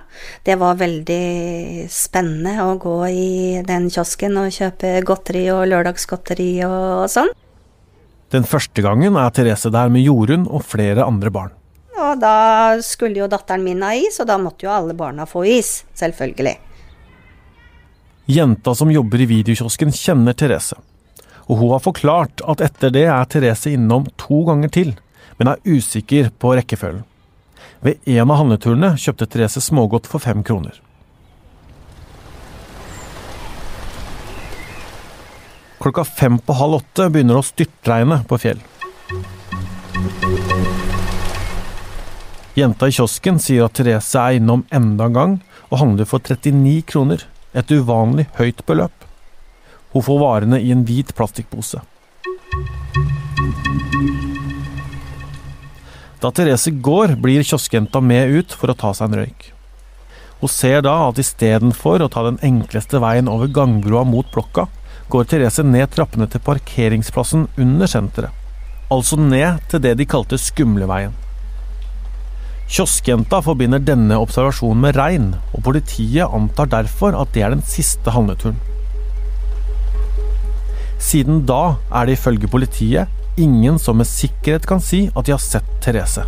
Det 0.41 0.57
var 0.57 0.79
veldig 0.79 1.85
spennende 1.93 2.55
å 2.65 2.73
gå 2.81 2.95
i 3.13 3.61
den 3.67 3.91
kiosken 3.93 4.41
og 4.41 4.57
kjøpe 4.57 4.95
godteri 5.05 5.45
og 5.53 5.67
lørdagsgodteri 5.69 6.49
og 6.65 7.05
sånn. 7.13 7.29
Den 8.33 8.49
første 8.49 8.81
gangen 8.81 9.21
er 9.21 9.29
Therese 9.29 9.69
der 9.73 9.93
med 9.93 10.07
Jorunn 10.09 10.49
og 10.49 10.65
flere 10.65 11.05
andre 11.05 11.29
barn. 11.33 11.55
Og 11.93 12.17
da 12.17 12.73
skulle 12.81 13.21
jo 13.21 13.29
datteren 13.29 13.61
min 13.61 13.85
ha 13.85 13.93
is, 13.93 14.17
og 14.17 14.31
da 14.31 14.41
måtte 14.41 14.65
jo 14.65 14.73
alle 14.73 14.97
barna 14.97 15.29
få 15.29 15.45
is. 15.45 15.83
Selvfølgelig. 15.93 16.57
Jenta 18.29 18.73
som 18.77 18.89
jobber 18.93 19.21
i 19.21 19.29
videokiosken 19.29 19.93
kjenner 19.93 20.33
Therese 20.37 20.88
og 21.49 21.57
hun 21.57 21.71
har 21.73 21.81
forklart 21.81 22.43
at 22.45 22.61
etter 22.61 22.93
det 22.93 23.07
er 23.09 23.29
Therese 23.29 23.73
innom 23.73 24.05
to 24.21 24.43
ganger 24.45 24.69
til, 24.73 24.91
men 25.39 25.49
er 25.49 25.63
usikker 25.65 26.29
på 26.37 26.53
rekkefølgen. 26.59 27.01
Ved 27.81 27.97
en 28.11 28.29
av 28.29 28.37
handleturene 28.41 28.91
kjøpte 28.99 29.25
Therese 29.25 29.63
smågodt 29.63 30.07
for 30.11 30.21
fem 30.21 30.43
kroner. 30.45 30.77
Klokka 35.79 36.03
fem 36.03 36.37
på 36.43 36.53
halv 36.59 36.81
åtte 36.81 37.07
begynner 37.09 37.39
det 37.39 37.41
å 37.41 37.49
styrtregne 37.49 38.21
på 38.29 38.39
Fjell. 38.43 38.61
Jenta 42.59 42.89
i 42.89 42.93
kiosken 42.93 43.39
sier 43.39 43.65
at 43.65 43.77
Therese 43.79 44.19
er 44.19 44.37
innom 44.37 44.67
enda 44.75 45.07
en 45.07 45.15
gang 45.15 45.37
og 45.69 45.79
handler 45.81 46.09
for 46.09 46.19
39 46.19 46.81
kroner, 46.89 47.23
et 47.55 47.71
uvanlig 47.71 48.27
høyt 48.37 48.59
beløp. 48.67 49.08
Hun 49.93 50.05
får 50.05 50.19
varene 50.21 50.59
i 50.61 50.71
en 50.71 50.83
hvit 50.85 51.13
plastikkpose. 51.17 51.81
Da 56.19 56.31
Therese 56.35 56.73
går, 56.83 57.15
blir 57.15 57.45
kioskjenta 57.47 58.01
med 58.03 58.29
ut 58.29 58.53
for 58.53 58.69
å 58.69 58.77
ta 58.77 58.91
seg 58.93 59.09
en 59.09 59.21
røyk. 59.21 59.45
Hun 60.41 60.51
ser 60.51 60.83
da 60.83 60.95
at 61.07 61.19
istedenfor 61.19 62.03
å 62.03 62.09
ta 62.11 62.25
den 62.27 62.39
enkleste 62.45 62.99
veien 63.03 63.31
over 63.31 63.47
gangbrua 63.55 64.03
mot 64.07 64.27
blokka, 64.33 64.67
går 65.09 65.25
Therese 65.31 65.63
ned 65.65 65.89
trappene 65.95 66.27
til 66.29 66.43
parkeringsplassen 66.43 67.47
under 67.57 67.89
senteret. 67.89 68.35
Altså 68.93 69.19
ned 69.21 69.63
til 69.71 69.81
det 69.83 69.95
de 69.99 70.07
kalte 70.09 70.37
Skumleveien. 70.41 71.15
Kioskjenta 72.69 73.39
forbinder 73.41 73.81
denne 73.81 74.17
observasjonen 74.21 74.83
med 74.83 74.97
regn, 74.97 75.31
og 75.53 75.63
politiet 75.65 76.29
antar 76.29 76.69
derfor 76.69 77.17
at 77.17 77.31
det 77.33 77.45
er 77.45 77.55
den 77.55 77.65
siste 77.65 78.13
handleturen. 78.13 78.59
Siden 80.99 81.45
da 81.47 81.77
er 81.95 82.09
det 82.09 82.19
ifølge 82.19 82.49
politiet 82.51 83.07
ingen 83.39 83.79
som 83.79 83.97
med 83.97 84.07
sikkerhet 84.07 84.67
kan 84.67 84.81
si 84.83 85.05
at 85.15 85.25
de 85.25 85.31
har 85.31 85.39
sett 85.41 85.69
Therese. 85.81 86.25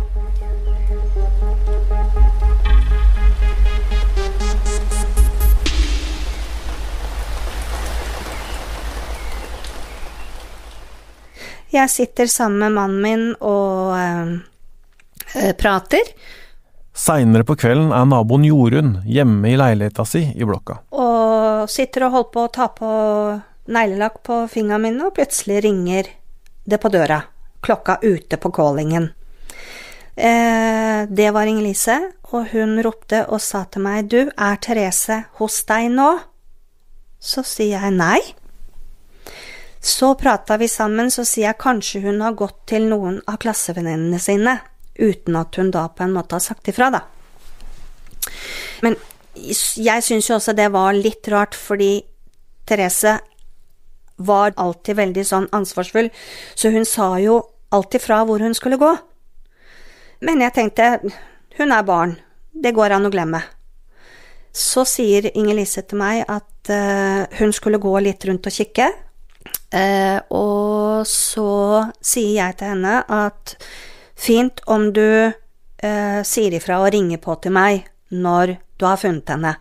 Jeg 11.72 11.88
sitter 11.88 12.28
sammen 12.28 12.58
med 12.60 12.74
mannen 12.76 13.00
min 13.00 13.28
og 13.40 13.96
øh, 13.96 15.52
prater. 15.56 16.10
Seinere 16.92 17.46
på 17.48 17.56
kvelden 17.56 17.94
er 17.96 18.04
naboen 18.08 18.44
Jorunn 18.44 18.98
hjemme 19.08 19.52
i 19.52 19.56
leiligheta 19.56 20.04
si 20.04 20.26
i 20.36 20.44
blokka. 20.44 20.82
Og 20.92 21.70
sitter 21.72 22.08
og 22.08 22.18
holder 22.18 22.32
på 22.34 22.44
å 22.44 22.52
ta 22.52 22.68
på 22.76 22.90
neglelakk 23.70 24.22
på 24.26 24.42
fingrene 24.50 24.88
mine, 24.88 25.06
og 25.06 25.16
plutselig 25.16 25.62
ringer 25.64 26.10
det 26.64 26.78
på 26.82 26.90
døra. 26.92 27.22
Klokka 27.62 27.98
ute 28.02 28.36
på 28.36 28.50
callingen. 28.50 29.10
Eh, 30.16 31.08
det 31.08 31.30
var 31.30 31.46
Inger-Lise, 31.46 31.98
og 32.32 32.50
hun 32.52 32.80
ropte 32.84 33.24
og 33.28 33.40
sa 33.40 33.64
til 33.70 33.84
meg, 33.86 34.10
du, 34.10 34.28
er 34.36 34.60
Therese 34.60 35.22
hos 35.38 35.62
deg 35.68 35.88
nå? 35.94 36.10
Så 37.22 37.44
sier 37.46 37.78
jeg 37.78 37.96
nei. 37.96 38.20
Så 39.82 40.12
prata 40.18 40.58
vi 40.60 40.68
sammen, 40.70 41.10
så 41.10 41.24
sier 41.26 41.48
jeg 41.48 41.62
kanskje 41.62 42.04
hun 42.04 42.20
har 42.22 42.36
gått 42.38 42.60
til 42.70 42.86
noen 42.90 43.18
av 43.26 43.40
klassevenninnene 43.42 44.20
sine, 44.22 44.58
uten 44.98 45.38
at 45.38 45.58
hun 45.58 45.72
da 45.74 45.88
på 45.90 46.04
en 46.04 46.14
måte 46.14 46.36
har 46.36 46.44
sagt 46.44 46.70
ifra, 46.70 46.90
da. 46.94 47.02
Men 48.82 48.98
jeg 49.34 50.04
syns 50.04 50.28
jo 50.28 50.36
også 50.36 50.54
det 50.54 50.68
var 50.74 50.92
litt 50.94 51.28
rart, 51.32 51.56
fordi 51.56 51.96
Therese 52.68 53.16
var 54.26 54.54
alltid 54.60 54.98
veldig 54.98 55.24
sånn 55.26 55.48
ansvarsfull, 55.54 56.10
så 56.54 56.72
hun 56.74 56.86
sa 56.88 57.14
jo 57.22 57.40
alltid 57.72 58.04
fra 58.04 58.22
hvor 58.28 58.42
hun 58.44 58.54
skulle 58.54 58.80
gå. 58.80 58.92
Men 60.22 60.44
jeg 60.44 60.54
tenkte, 60.54 60.98
hun 61.58 61.74
er 61.74 61.86
barn, 61.86 62.16
det 62.52 62.74
går 62.76 62.94
an 62.94 63.08
å 63.08 63.12
glemme. 63.12 63.42
Så 64.52 64.84
sier 64.86 65.30
Inger-Lise 65.32 65.84
til 65.88 65.98
meg 66.02 66.26
at 66.28 66.70
uh, 66.70 67.24
hun 67.40 67.54
skulle 67.56 67.80
gå 67.82 67.94
litt 68.04 68.24
rundt 68.28 68.46
og 68.46 68.54
kikke, 68.54 68.90
uh, 69.74 70.18
og 70.28 71.08
så 71.08 71.54
sier 72.04 72.36
jeg 72.36 72.58
til 72.60 72.74
henne 72.74 73.00
at 73.08 73.56
fint 74.22 74.62
om 74.70 74.90
du 74.94 75.32
uh, 75.32 76.20
sier 76.28 76.58
ifra 76.58 76.82
og 76.84 76.92
ringer 76.94 77.22
på 77.22 77.38
til 77.42 77.56
meg 77.56 77.88
når 78.12 78.58
du 78.78 78.86
har 78.86 79.00
funnet 79.00 79.32
henne. 79.32 79.56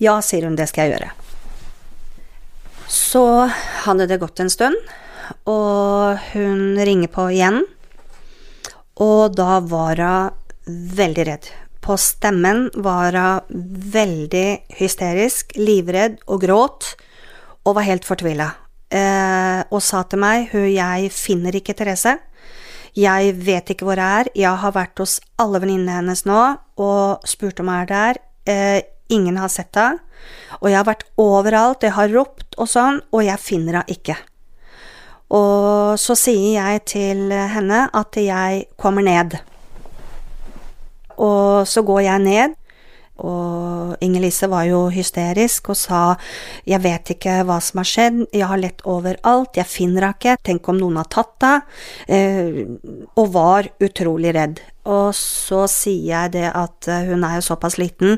Ja, 0.00 0.20
sier 0.24 0.46
hun, 0.46 0.56
det 0.56 0.68
skal 0.70 0.86
jeg 0.86 0.98
gjøre. 0.98 1.10
Så 2.90 3.22
hadde 3.84 4.08
det 4.10 4.18
gått 4.18 4.40
en 4.42 4.50
stund, 4.50 4.74
og 5.46 6.18
hun 6.32 6.74
ringer 6.74 7.10
på 7.12 7.28
igjen. 7.30 7.62
Og 9.00 9.36
da 9.38 9.60
var 9.62 10.02
hun 10.02 10.88
veldig 10.98 11.26
redd. 11.28 11.46
På 11.80 11.94
stemmen 11.96 12.66
var 12.82 13.14
hun 13.14 13.62
veldig 13.94 14.48
hysterisk, 14.80 15.54
livredd 15.54 16.18
og 16.26 16.42
gråt, 16.42 16.90
og 17.62 17.78
var 17.78 17.86
helt 17.86 18.08
fortvila. 18.08 18.50
Eh, 18.90 19.62
og 19.70 19.78
sa 19.86 20.02
til 20.10 20.18
meg 20.18 20.50
hun, 20.50 20.66
jeg 20.66 21.12
finner 21.14 21.54
ikke 21.54 21.76
Therese. 21.78 22.16
Jeg 22.98 23.36
vet 23.38 23.70
ikke 23.70 23.86
hvor 23.86 24.00
jeg 24.02 24.24
er. 24.24 24.32
Jeg 24.34 24.62
har 24.64 24.74
vært 24.74 24.98
hos 24.98 25.20
alle 25.38 25.60
venninnene 25.62 26.00
hennes 26.00 26.24
nå 26.26 26.40
og 26.82 27.28
spurt 27.28 27.62
om 27.62 27.70
hun 27.70 27.76
er 27.84 27.90
der. 27.90 28.22
Eh, 28.50 28.80
ingen 29.14 29.38
har 29.38 29.52
sett 29.52 29.78
henne. 29.78 30.02
Og 30.60 30.70
jeg 30.70 30.78
har 30.78 30.88
vært 30.88 31.06
overalt, 31.20 31.86
jeg 31.86 31.96
har 31.96 32.12
ropt 32.12 32.58
og 32.58 32.68
sånn, 32.68 33.00
og 33.14 33.24
jeg 33.24 33.40
finner 33.42 33.80
henne 33.80 33.96
ikke. 33.96 34.16
Og 35.30 35.94
så 36.00 36.16
sier 36.18 36.58
jeg 36.58 36.84
til 36.90 37.30
henne 37.30 37.84
at 37.94 38.18
jeg 38.18 38.64
kommer 38.80 39.06
ned. 39.06 39.38
Og 41.20 41.68
så 41.68 41.84
går 41.86 42.02
jeg 42.08 42.24
ned, 42.24 42.59
og 43.26 43.96
Inger-Lise 44.04 44.48
var 44.50 44.66
jo 44.68 44.84
hysterisk 44.92 45.70
og 45.72 45.78
sa 45.78 46.00
jeg 46.68 46.80
vet 46.84 47.12
ikke 47.14 47.40
hva 47.48 47.58
som 47.62 47.82
har 47.82 47.88
skjedd, 47.88 48.20
jeg 48.32 48.48
har 48.48 48.60
lett 48.60 48.84
overalt, 48.88 49.56
jeg 49.58 49.68
finner 49.68 50.08
henne 50.08 50.16
ikke, 50.16 50.36
tenk 50.46 50.68
om 50.70 50.80
noen 50.80 51.00
har 51.00 51.10
tatt 51.12 51.46
henne, 51.46 51.62
eh, 52.08 53.04
og 53.18 53.32
var 53.34 53.70
utrolig 53.82 54.34
redd. 54.36 54.60
Og 54.90 55.12
så 55.16 55.66
sier 55.70 56.08
jeg 56.08 56.34
det 56.38 56.48
at 56.48 56.88
eh, 56.88 57.06
hun 57.10 57.24
er 57.26 57.38
jo 57.38 57.46
såpass 57.50 57.78
liten 57.80 58.16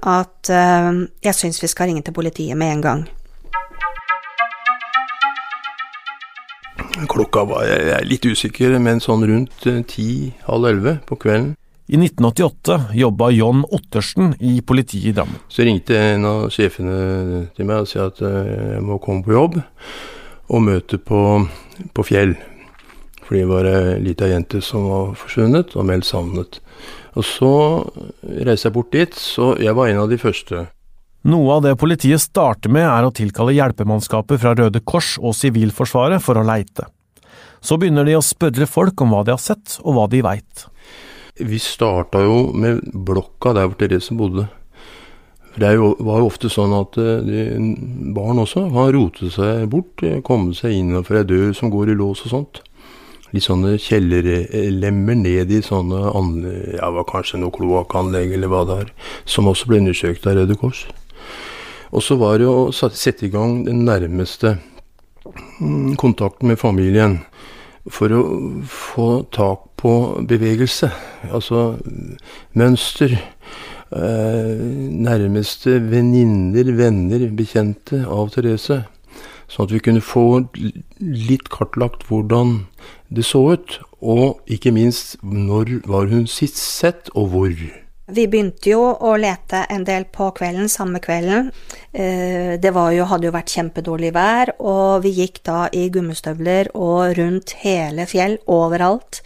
at 0.00 0.50
eh, 0.50 1.04
jeg 1.24 1.36
syns 1.36 1.62
vi 1.62 1.70
skal 1.70 1.90
ringe 1.90 2.04
til 2.06 2.16
politiet 2.16 2.58
med 2.58 2.78
en 2.78 2.84
gang. 2.88 3.06
Klokka 7.08 7.44
var 7.46 7.66
jeg 7.68 7.92
er 7.94 8.06
litt 8.08 8.26
usikker, 8.26 8.74
men 8.82 8.98
sånn 9.02 9.22
rundt 9.28 9.66
ti-halv 9.92 10.66
elleve 10.72 10.98
på 11.06 11.18
kvelden. 11.20 11.54
I 11.88 11.96
1988 11.96 12.80
jobba 12.92 13.30
John 13.32 13.64
Ottersen 13.64 14.34
i 14.44 14.60
politiet 14.60 15.06
i 15.08 15.12
Drammen. 15.16 15.40
Så 15.48 15.64
ringte 15.64 15.96
en 15.96 16.26
av 16.28 16.50
sjefene 16.52 17.46
til 17.56 17.64
meg 17.64 17.86
og 17.86 17.88
sa 17.88 18.10
at 18.10 18.20
eh, 18.28 18.50
jeg 18.74 18.82
må 18.84 18.98
komme 19.00 19.24
på 19.24 19.32
jobb 19.32 19.56
og 20.52 20.64
møte 20.66 21.00
på, 21.00 21.22
på 21.96 22.04
Fjell. 22.04 22.36
Fordi 23.24 23.40
det 23.40 23.48
var 23.48 23.70
ei 23.72 23.96
lita 24.04 24.28
jente 24.28 24.60
som 24.64 24.84
var 24.88 25.16
forsvunnet 25.16 25.72
og 25.80 25.88
meldt 25.88 26.10
savnet. 26.10 26.60
Og 27.16 27.24
så 27.24 27.52
reiste 28.20 28.68
jeg 28.68 28.76
bort 28.76 28.92
dit, 28.92 29.16
så 29.16 29.54
jeg 29.56 29.72
var 29.76 29.88
en 29.88 30.04
av 30.04 30.12
de 30.12 30.20
første. 30.20 30.68
Noe 31.28 31.56
av 31.56 31.64
det 31.64 31.76
politiet 31.80 32.20
starter 32.20 32.68
med, 32.72 32.84
er 32.84 33.08
å 33.08 33.16
tilkalle 33.16 33.56
hjelpemannskaper 33.56 34.44
fra 34.44 34.52
Røde 34.60 34.84
Kors 34.84 35.16
og 35.20 35.32
Sivilforsvaret 35.40 36.20
for 36.24 36.36
å 36.36 36.44
leite. 36.44 36.84
Så 37.64 37.80
begynner 37.80 38.04
de 38.04 38.20
å 38.20 38.24
spørre 38.24 38.68
folk 38.68 39.00
om 39.00 39.16
hva 39.16 39.24
de 39.24 39.32
har 39.32 39.40
sett, 39.40 39.80
og 39.80 39.96
hva 39.96 40.04
de 40.12 40.20
veit. 40.24 40.68
Vi 41.38 41.58
starta 41.62 42.22
jo 42.24 42.48
med 42.54 42.82
blokka 42.92 43.54
der 43.54 43.68
hvor 43.68 43.78
Therese 43.78 44.16
bodde. 44.16 44.48
Det 45.58 45.72
jo, 45.74 45.90
var 46.06 46.20
jo 46.20 46.28
ofte 46.28 46.50
sånn 46.52 46.74
at 46.76 46.98
eh, 47.02 47.24
de, 47.26 47.44
barn 48.14 48.38
også 48.38 48.68
kan 48.70 48.92
rotet 48.94 49.34
seg 49.34 49.66
bort, 49.72 50.04
komme 50.26 50.54
seg 50.54 50.76
innenfor 50.76 51.18
ei 51.18 51.26
dør 51.26 51.54
som 51.56 51.72
går 51.74 51.90
i 51.90 51.96
lås 51.98 52.22
og 52.26 52.34
sånt. 52.34 52.60
Litt 53.34 53.44
sånne 53.44 53.74
kjellerlemmer 53.82 55.18
ned 55.18 55.50
i 55.52 55.58
sånne 55.64 56.12
ja, 56.78 56.88
var 56.94 57.08
kanskje 57.10 57.42
noe 57.42 57.52
kloakkanlegg 57.52 58.32
eller 58.36 58.52
hva 58.52 58.62
det 58.68 58.78
er, 58.84 58.94
som 59.28 59.50
også 59.50 59.68
ble 59.68 59.82
undersøkt 59.82 60.28
av 60.30 60.38
Røde 60.38 60.56
Kors. 60.60 60.86
Og 61.92 62.04
så 62.04 62.16
var 62.20 62.38
det 62.40 62.48
å 62.48 62.70
sette 62.72 63.26
i 63.26 63.32
gang 63.32 63.62
den 63.66 63.84
nærmeste 63.88 64.56
mm, 65.60 65.96
kontakten 66.00 66.52
med 66.52 66.60
familien 66.60 67.18
for 67.92 68.12
å 68.14 68.22
få 68.68 69.08
tak 69.34 69.64
på 69.80 69.92
bevegelse, 70.28 70.90
altså 71.32 71.78
mønster. 72.58 73.16
Eh, 73.88 74.58
nærmeste 75.08 75.78
venninner, 75.88 76.72
venner, 76.76 77.24
bekjente 77.32 78.02
av 78.04 78.34
Therese. 78.34 78.82
Sånn 79.48 79.64
at 79.64 79.72
vi 79.72 79.80
kunne 79.80 80.04
få 80.04 80.44
litt 81.00 81.48
kartlagt 81.48 82.04
hvordan 82.10 82.66
det 83.08 83.24
så 83.24 83.46
ut, 83.56 83.78
og 84.04 84.42
ikke 84.52 84.74
minst 84.76 85.16
når 85.24 85.78
var 85.88 86.12
hun 86.12 86.28
sist 86.28 86.60
sett, 86.60 87.08
og 87.16 87.32
hvor. 87.32 87.54
Vi 88.08 88.24
begynte 88.24 88.70
jo 88.70 88.80
å 89.04 89.10
lete 89.20 89.66
en 89.68 89.82
del 89.84 90.06
på 90.08 90.30
kvelden, 90.36 90.70
samme 90.72 91.00
kvelden. 91.04 91.50
Eh, 91.92 92.54
det 92.56 92.72
jo, 92.72 93.04
hadde 93.10 93.28
jo 93.28 93.34
vært 93.34 93.52
kjempedårlig 93.52 94.12
vær, 94.16 94.54
og 94.64 95.04
vi 95.04 95.12
gikk 95.18 95.42
da 95.44 95.66
i 95.76 95.90
gummistøvler 95.92 96.70
og 96.72 97.18
rundt 97.18 97.52
hele 97.60 98.06
fjell, 98.08 98.38
overalt. 98.48 99.20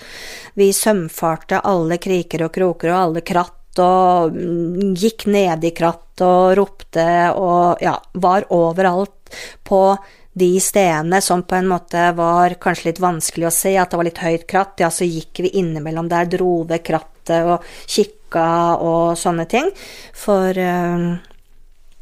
Vi 0.58 0.72
sømfarte 0.74 1.62
alle 1.62 2.00
kriker 2.02 2.48
og 2.48 2.54
kroker 2.56 2.90
og 2.90 2.98
alle 3.04 3.22
kratt, 3.22 3.78
og 3.78 4.34
mm, 4.34 4.96
gikk 4.98 5.28
ned 5.30 5.62
i 5.64 5.72
kratt 5.72 6.20
og 6.26 6.56
ropte 6.58 7.06
og 7.38 7.80
ja, 7.80 7.94
var 8.18 8.50
overalt 8.52 9.38
på 9.64 9.84
de 10.32 10.60
stedene 10.60 11.20
som 11.20 11.42
på 11.44 11.58
en 11.58 11.68
måte 11.68 12.06
var 12.16 12.54
kanskje 12.60 12.88
litt 12.90 13.00
vanskelig 13.02 13.48
å 13.48 13.54
se, 13.54 13.74
at 13.76 13.92
det 13.92 14.00
var 14.00 14.08
litt 14.08 14.22
høyt 14.22 14.46
kratt, 14.48 14.80
ja, 14.80 14.88
så 14.90 15.04
gikk 15.04 15.42
vi 15.44 15.52
innimellom 15.60 16.08
der, 16.08 16.28
dro 16.32 16.62
ved 16.68 16.84
krattet 16.86 17.44
og 17.44 17.66
kikka 17.84 18.48
og 18.80 19.18
sånne 19.20 19.46
ting. 19.50 19.68
For, 20.16 20.56
eh, 20.56 21.08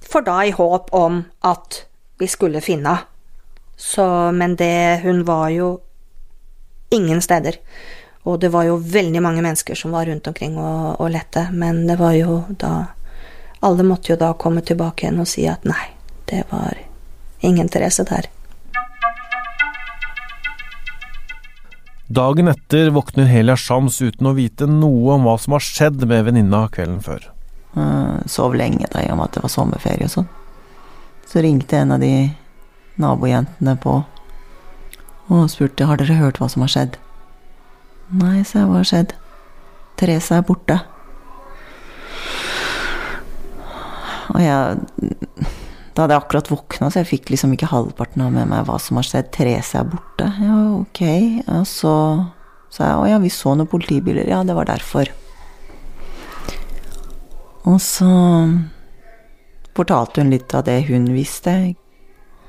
for 0.00 0.26
da 0.26 0.42
i 0.46 0.54
håp 0.54 0.94
om 0.94 1.24
at 1.42 1.84
vi 2.20 2.28
skulle 2.30 2.62
finne 2.62 2.94
henne. 2.94 3.06
Så, 3.80 4.04
men 4.36 4.56
det 4.60 5.00
Hun 5.02 5.24
var 5.24 5.48
jo 5.48 5.80
ingen 6.90 7.22
steder. 7.22 7.56
Og 8.28 8.40
det 8.40 8.50
var 8.52 8.66
jo 8.68 8.76
veldig 8.76 9.22
mange 9.22 9.42
mennesker 9.42 9.74
som 9.74 9.94
var 9.96 10.04
rundt 10.04 10.26
omkring 10.28 10.58
og, 10.58 11.00
og 11.00 11.10
lette, 11.10 11.46
men 11.52 11.86
det 11.86 11.96
var 11.96 12.12
jo 12.12 12.42
da 12.48 12.92
Alle 13.60 13.84
måtte 13.84 14.12
jo 14.12 14.16
da 14.16 14.32
komme 14.40 14.60
tilbake 14.60 15.04
igjen 15.04 15.20
og 15.20 15.28
si 15.28 15.42
at 15.48 15.64
nei, 15.68 15.90
det 16.28 16.46
var 16.48 16.78
ingen 17.40 17.68
Therese 17.68 18.04
der. 18.08 18.28
Dagen 22.10 22.48
etter 22.50 22.90
våkner 22.90 23.28
Helia 23.30 23.54
Shams 23.56 24.00
uten 24.02 24.26
å 24.26 24.34
vite 24.34 24.66
noe 24.66 25.14
om 25.14 25.28
hva 25.28 25.36
som 25.38 25.54
har 25.54 25.62
skjedd 25.62 26.02
med 26.10 26.24
venninna 26.26 26.64
kvelden 26.74 26.98
før. 27.04 27.28
Jeg 27.76 28.30
sov 28.34 28.56
lenge 28.58 28.88
da 28.90 29.04
i 29.04 29.10
og 29.12 29.20
med 29.20 29.28
at 29.28 29.36
det 29.36 29.44
var 29.44 29.52
sommerferie 29.54 30.08
og 30.08 30.14
sånn. 30.16 30.30
Så 31.30 31.44
ringte 31.44 31.78
en 31.78 31.94
av 31.94 32.02
de 32.02 32.32
nabojentene 32.98 33.76
på 33.78 34.00
og 35.30 35.46
spurte 35.52 35.86
har 35.86 36.00
dere 36.00 36.18
hørt 36.18 36.40
hva 36.42 36.48
som 36.50 36.64
har 36.66 36.72
skjedd. 36.72 36.98
Nei, 38.10 38.40
sa 38.42 38.64
jeg, 38.64 38.66
hva 38.66 38.80
har 38.80 38.88
skjedd? 38.90 39.14
Therese 40.00 40.34
er 40.34 40.42
borte. 40.48 40.80
Og 44.34 44.42
jeg 44.42 44.80
da 46.00 46.06
hadde 46.06 46.14
jeg 46.16 46.22
akkurat 46.22 46.48
våkna, 46.48 46.86
så 46.88 47.02
jeg 47.02 47.08
fikk 47.10 47.30
liksom 47.34 47.50
ikke 47.52 47.68
halvparten 47.68 48.22
av 48.24 48.30
med 48.32 48.48
meg 48.48 48.64
hva 48.64 48.78
som 48.80 48.96
har 48.96 49.04
skjedd. 49.04 49.26
Therese 49.36 49.76
er 49.76 49.84
borte. 49.84 50.30
Ja, 50.40 50.54
ok. 50.78 51.00
Og 51.44 51.66
så 51.68 51.92
sa 52.72 52.86
jeg 52.86 52.94
å 52.96 53.08
ja, 53.10 53.18
vi 53.20 53.28
så 53.34 53.52
noen 53.52 53.68
politibiler. 53.68 54.24
Ja, 54.24 54.38
det 54.48 54.56
var 54.56 54.70
derfor. 54.70 55.10
Og 57.68 57.76
så 57.84 58.08
fortalte 59.76 60.24
hun 60.24 60.32
litt 60.32 60.56
av 60.56 60.64
det 60.70 60.78
hun 60.88 61.10
visste. 61.12 61.52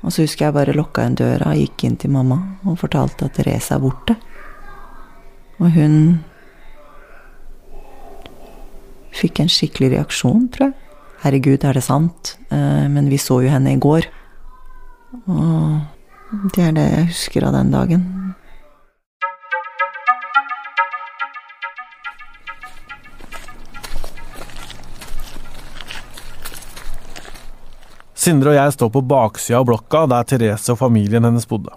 Og 0.00 0.16
så 0.16 0.24
husker 0.24 0.48
jeg 0.48 0.56
bare 0.56 0.72
lukka 0.72 1.04
igjen 1.04 1.20
døra, 1.20 1.52
gikk 1.52 1.84
inn 1.84 2.00
til 2.00 2.16
mamma 2.16 2.40
og 2.64 2.80
fortalte 2.80 3.28
at 3.28 3.36
Therese 3.36 3.76
er 3.76 3.84
borte. 3.84 4.16
Og 5.60 5.76
hun 5.76 5.98
fikk 9.12 9.44
en 9.44 9.52
skikkelig 9.52 9.98
reaksjon, 9.98 10.48
tror 10.56 10.70
jeg. 10.70 10.91
Herregud, 11.22 11.62
er 11.62 11.76
det 11.78 11.84
sant? 11.86 12.32
Eh, 12.50 12.88
men 12.90 13.06
vi 13.06 13.18
så 13.20 13.36
jo 13.44 13.50
henne 13.52 13.76
i 13.76 13.78
går. 13.78 14.08
Og 15.30 16.48
det 16.50 16.64
er 16.66 16.74
det 16.74 16.88
jeg 16.88 17.08
husker 17.12 17.46
av 17.46 17.54
den 17.54 17.70
dagen. 17.70 18.02
Sindre 28.18 28.52
og 28.52 28.58
jeg 28.58 28.74
står 28.74 28.90
på 28.94 29.06
baksida 29.06 29.62
av 29.62 29.70
blokka 29.70 30.04
der 30.10 30.26
Therese 30.26 30.74
og 30.74 30.82
familien 30.82 31.26
hennes 31.26 31.46
bodde. 31.46 31.74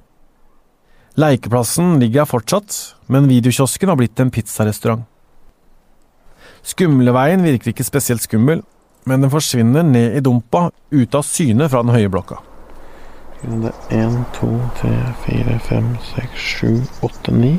Leikeplassen 1.21 1.99
ligger 2.01 2.23
her 2.23 2.29
fortsatt, 2.29 2.73
men 3.13 3.29
videokiosken 3.29 3.93
har 3.93 3.97
blitt 4.01 4.19
en 4.21 4.33
pizzarestaurant. 4.33 5.05
Skumleveien 6.65 7.45
virker 7.45 7.71
ikke 7.71 7.85
spesielt 7.85 8.25
skummel, 8.25 8.65
men 9.05 9.21
den 9.21 9.31
forsvinner 9.31 9.83
ned 9.85 10.17
i 10.17 10.23
dumpa, 10.25 10.69
ute 10.89 11.17
av 11.17 11.25
syne 11.27 11.69
fra 11.69 11.83
den 11.85 11.93
høye 11.93 12.09
blokka. 12.09 12.39
Det 13.45 13.69
er 13.93 14.07
1, 14.07 14.15
2, 14.39 14.47
3, 14.79 14.91
4, 15.27 15.57
5, 15.67 15.89
6, 16.15 16.45
7, 16.61 16.69
8, 17.05 17.33
9. 17.35 17.51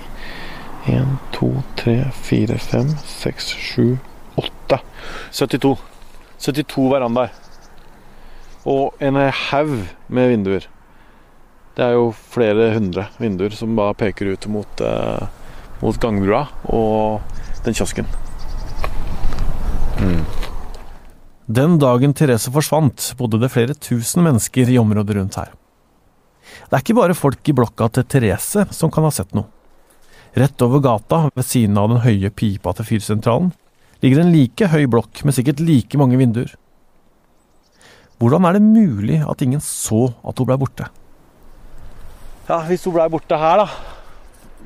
1, 0.87 1.13
2, 1.37 1.51
3, 1.77 1.95
4, 2.27 2.59
5, 2.59 2.91
6, 3.07 3.51
7, 3.69 3.99
8. 4.43 4.79
72. 5.31 5.77
72 6.39 6.87
verandaer. 6.91 7.35
Og 8.67 8.99
en 8.99 9.19
haug 9.31 9.77
med 10.09 10.33
vinduer. 10.33 10.67
Det 11.77 11.85
er 11.85 11.95
jo 11.95 12.09
flere 12.33 12.73
hundre 12.75 13.07
vinduer 13.21 13.55
som 13.55 13.77
bare 13.79 13.95
peker 13.95 14.33
ut 14.33 14.49
mot, 14.51 14.81
eh, 14.81 15.29
mot 15.83 16.01
gangbrua 16.01 16.47
og 16.65 17.21
den 17.67 17.77
kiosken. 17.77 18.11
Mm. 20.01 20.25
Den 21.47 21.77
dagen 21.79 22.11
Therese 22.11 22.51
forsvant, 22.51 23.13
bodde 23.19 23.39
det 23.39 23.53
flere 23.55 23.75
tusen 23.79 24.25
mennesker 24.27 24.67
i 24.67 24.81
området 24.81 25.15
rundt 25.15 25.37
her. 25.39 25.53
Det 26.67 26.75
er 26.75 26.83
ikke 26.83 26.97
bare 26.99 27.15
folk 27.15 27.47
i 27.47 27.55
blokka 27.55 27.87
til 27.95 28.07
Therese 28.11 28.65
som 28.75 28.91
kan 28.91 29.07
ha 29.07 29.13
sett 29.15 29.31
noe. 29.37 29.47
Rett 30.37 30.63
over 30.67 30.83
gata, 30.83 31.29
ved 31.31 31.47
siden 31.47 31.79
av 31.79 31.93
den 31.93 32.03
høye 32.03 32.33
pipa 32.35 32.75
til 32.75 32.89
fyrsentralen, 32.89 33.53
ligger 34.03 34.25
en 34.25 34.33
like 34.35 34.69
høy 34.73 34.89
blokk 34.91 35.23
med 35.25 35.37
sikkert 35.37 35.63
like 35.63 35.97
mange 36.01 36.19
vinduer. 36.19 36.51
Hvordan 38.19 38.49
er 38.49 38.59
det 38.59 38.67
mulig 38.67 39.21
at 39.23 39.45
ingen 39.47 39.63
så 39.63 40.09
at 40.27 40.39
hun 40.43 40.49
ble 40.51 40.59
borte? 40.61 40.89
Ja, 42.49 42.59
Hvis 42.67 42.89
hun 42.89 42.97
ble 42.97 43.07
borte 43.13 43.39
her, 43.39 43.63
da, 43.63 43.69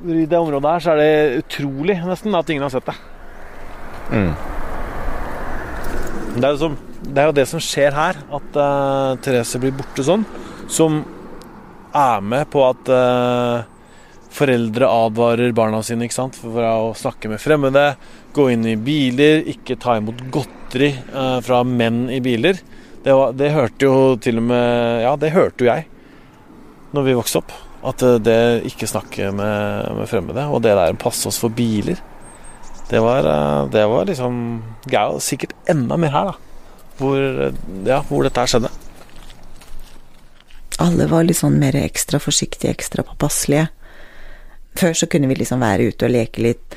i 0.09 0.25
det 0.25 0.39
området 0.39 0.73
her, 0.73 0.81
så 0.81 0.95
er 0.95 1.03
det 1.03 1.43
utrolig 1.45 1.99
nesten 2.01 2.35
at 2.41 2.49
ingen 2.49 2.65
har 2.65 2.73
sett 2.73 2.89
det. 2.89 2.97
Mm. 4.09 4.33
Det 6.31 6.47
er, 6.47 6.55
som, 6.55 6.77
det 7.03 7.19
er 7.19 7.27
jo 7.27 7.35
det 7.35 7.43
som 7.49 7.59
skjer 7.59 7.91
her, 7.91 8.19
at 8.31 8.55
uh, 8.55 9.17
Therese 9.23 9.59
blir 9.59 9.73
borte 9.75 10.03
sånn, 10.05 10.23
som 10.71 11.01
er 11.91 12.21
med 12.23 12.47
på 12.53 12.61
at 12.63 12.91
uh, 12.91 13.65
foreldre 14.31 14.87
advarer 14.87 15.51
barna 15.55 15.81
sine 15.83 16.07
ikke 16.07 16.15
sant? 16.15 16.37
for 16.39 16.63
å 16.63 16.93
snakke 16.95 17.33
med 17.33 17.41
fremmede, 17.43 17.83
gå 18.31 18.47
inn 18.53 18.63
i 18.63 18.77
biler, 18.79 19.43
ikke 19.51 19.75
ta 19.81 19.97
imot 19.99 20.23
godteri 20.31 20.93
uh, 21.11 21.41
fra 21.43 21.65
menn 21.67 22.05
i 22.07 22.21
biler. 22.23 22.63
Det, 23.03 23.11
var, 23.11 23.35
det, 23.35 23.51
hørte 23.51 23.89
jo 23.89 23.97
til 24.21 24.39
og 24.39 24.47
med 24.53 25.03
Ja, 25.03 25.17
det 25.19 25.33
hørte 25.35 25.65
jo 25.65 25.71
jeg 25.71 25.87
når 26.95 27.07
vi 27.09 27.17
vokste 27.17 27.41
opp. 27.41 27.51
At 27.91 28.03
det 28.23 28.39
ikke 28.69 28.87
snakke 28.87 29.31
med, 29.33 29.91
med 29.97 30.07
fremmede, 30.07 30.47
og 30.47 30.61
det 30.63 30.77
der 30.77 30.99
passe 31.01 31.27
oss 31.27 31.41
for 31.41 31.51
biler. 31.51 31.99
Det 32.91 32.99
var, 32.99 33.27
det 33.71 33.83
var 33.87 34.07
liksom 34.09 34.37
gøy. 34.85 35.15
er 35.15 35.19
sikkert 35.23 35.53
enda 35.71 35.97
mer 35.97 36.11
her, 36.11 36.31
da. 36.31 36.79
Hvor, 36.99 37.19
ja, 37.87 38.01
hvor 38.09 38.25
dette 38.27 38.43
her 38.43 38.51
skjedde. 38.51 38.71
Alle 40.81 41.07
var 41.07 41.23
litt 41.23 41.39
sånn 41.39 41.59
mer 41.61 41.77
ekstra 41.77 42.19
forsiktige, 42.19 42.73
ekstra 42.73 43.05
påpasselige. 43.07 43.69
Før 44.79 44.95
så 44.97 45.07
kunne 45.11 45.29
vi 45.29 45.37
liksom 45.39 45.63
være 45.63 45.91
ute 45.91 46.07
og 46.07 46.13
leke 46.13 46.43
litt. 46.43 46.75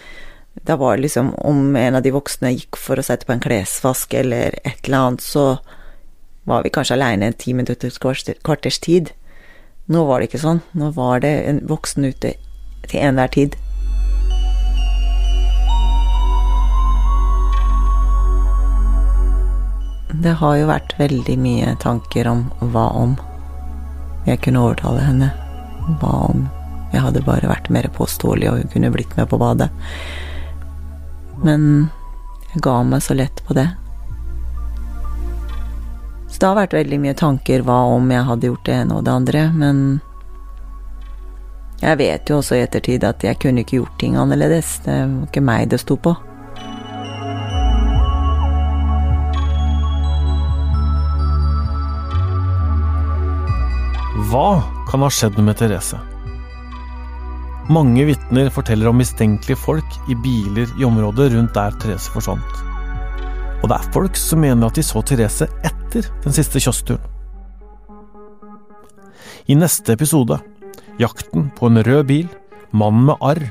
Da 0.67 0.77
var 0.79 0.97
det 0.97 1.09
liksom 1.09 1.33
om 1.43 1.75
en 1.77 1.99
av 1.99 2.05
de 2.05 2.13
voksne 2.15 2.53
gikk 2.55 2.79
for 2.79 3.01
å 3.01 3.05
sette 3.07 3.27
på 3.27 3.35
en 3.35 3.43
klesvask 3.43 4.15
eller 4.15 4.55
et 4.63 4.87
eller 4.87 4.99
annet, 5.01 5.25
så 5.25 5.57
var 6.47 6.63
vi 6.63 6.73
kanskje 6.75 6.99
aleine 6.99 7.31
en 7.31 7.39
ti 7.39 7.55
minutters 7.57 7.99
kvarters 7.99 8.79
tid. 8.79 9.11
Nå 9.91 10.05
var 10.07 10.21
det 10.21 10.31
ikke 10.31 10.45
sånn. 10.45 10.63
Nå 10.79 10.93
var 10.97 11.25
det 11.25 11.35
en 11.49 11.63
voksen 11.69 12.07
ute 12.07 12.37
til 12.87 13.01
enhver 13.01 13.33
tid. 13.35 13.59
Det 20.23 20.37
har 20.39 20.57
jo 20.57 20.67
vært 20.69 20.95
veldig 20.99 21.35
mye 21.43 21.73
tanker 21.83 22.29
om 22.31 22.45
hva 22.61 22.89
om 22.95 23.17
jeg 24.29 24.41
kunne 24.45 24.63
overtale 24.63 25.03
henne. 25.03 25.31
Hva 26.01 26.13
om 26.29 26.45
jeg 26.95 27.03
hadde 27.03 27.25
bare 27.27 27.51
vært 27.51 27.71
mer 27.75 27.89
påståelig 27.97 28.51
og 28.51 28.61
hun 28.61 28.71
kunne 28.73 28.93
blitt 28.95 29.17
med 29.19 29.27
på 29.31 29.39
badet. 29.41 29.71
Men 31.43 31.89
jeg 32.53 32.63
ga 32.63 32.77
meg 32.87 33.03
så 33.03 33.17
lett 33.19 33.43
på 33.47 33.57
det. 33.59 33.67
Så 36.29 36.39
det 36.41 36.49
har 36.49 36.61
vært 36.63 36.77
veldig 36.79 37.01
mye 37.03 37.17
tanker 37.19 37.65
hva 37.67 37.81
om 37.95 38.11
jeg 38.11 38.29
hadde 38.29 38.51
gjort 38.51 38.69
det 38.69 38.77
ene 38.85 38.99
og 38.99 39.05
det 39.07 39.13
andre, 39.15 39.43
men 39.55 39.83
jeg 41.83 41.99
vet 42.01 42.31
jo 42.31 42.39
også 42.39 42.57
i 42.57 42.63
ettertid 42.65 43.05
at 43.07 43.27
jeg 43.27 43.39
kunne 43.43 43.65
ikke 43.65 43.81
gjort 43.81 43.99
ting 44.01 44.15
annerledes. 44.19 44.79
Det 44.87 44.95
var 44.95 45.27
ikke 45.29 45.45
meg 45.45 45.69
det 45.75 45.83
sto 45.83 45.99
på. 46.01 46.15
Hva 54.25 54.63
kan 54.89 55.03
ha 55.05 55.09
skjedd 55.13 55.37
med 55.45 55.59
Therese? 55.59 55.99
Mange 57.73 58.07
vitner 58.09 58.49
forteller 58.53 58.89
om 58.89 58.97
mistenkelige 58.97 59.59
folk 59.59 59.99
i 60.09 60.17
biler 60.17 60.71
i 60.81 60.87
området 60.87 61.31
rundt 61.35 61.53
der 61.57 61.77
Therese 61.83 62.13
forsvant. 62.13 62.63
Og 63.61 63.69
det 63.69 63.77
er 63.77 63.93
folk 63.93 64.17
som 64.17 64.41
mener 64.45 64.69
at 64.69 64.79
de 64.79 64.85
så 64.87 65.03
Therese 65.05 65.49
etter 65.67 66.09
den 66.25 66.37
siste 66.37 66.63
kioskturen. 66.63 67.05
I 69.45 69.59
neste 69.61 69.93
episode 69.93 70.41
jakten 71.01 71.51
på 71.57 71.69
en 71.69 71.83
rød 71.85 72.05
bil, 72.09 72.29
mannen 72.73 73.11
med 73.11 73.21
arr 73.21 73.45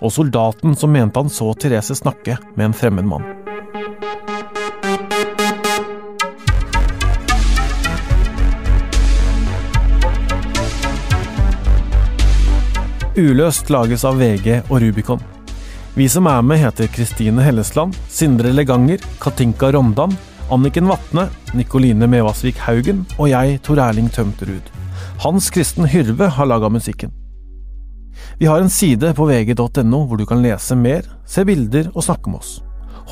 og 0.00 0.12
soldaten 0.12 0.76
som 0.78 0.92
mente 0.94 1.20
han 1.20 1.32
så 1.32 1.52
Therese 1.58 1.98
snakke 2.00 2.38
med 2.54 2.70
en 2.70 2.76
fremmed 2.76 3.08
mann. 3.12 3.28
Uløst 13.14 13.68
lages 13.70 14.02
av 14.02 14.16
VG 14.18 14.64
og 14.64 14.80
Rubicon. 14.82 15.20
Vi 15.94 16.08
som 16.10 16.26
er 16.26 16.40
med, 16.42 16.58
heter 16.58 16.88
Kristine 16.90 17.44
Hellesland, 17.46 17.94
Sindre 18.10 18.50
Leganger, 18.50 18.98
Katinka 19.22 19.68
Rondan, 19.70 20.16
Anniken 20.50 20.88
Vatne, 20.90 21.28
Nikoline 21.54 22.08
Mevasvik 22.10 22.58
Haugen 22.66 23.04
og 23.14 23.28
jeg, 23.30 23.60
Tor 23.62 23.78
Erling 23.84 24.08
Tømterud. 24.10 24.66
Hans 25.22 25.46
Kristen 25.54 25.86
Hyrve 25.86 26.26
har 26.34 26.48
laga 26.50 26.72
musikken. 26.74 27.14
Vi 28.40 28.50
har 28.50 28.58
en 28.58 28.72
side 28.72 29.12
på 29.14 29.28
vg.no 29.30 30.00
hvor 30.08 30.18
du 30.18 30.26
kan 30.26 30.42
lese 30.42 30.74
mer, 30.74 31.06
se 31.22 31.46
bilder 31.46 31.92
og 31.94 32.02
snakke 32.02 32.34
med 32.34 32.42
oss. 32.42 32.56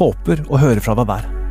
Håper 0.03 0.43
å 0.51 0.59
høre 0.59 0.83
fra 0.83 0.99
deg 0.99 1.13
der. 1.15 1.42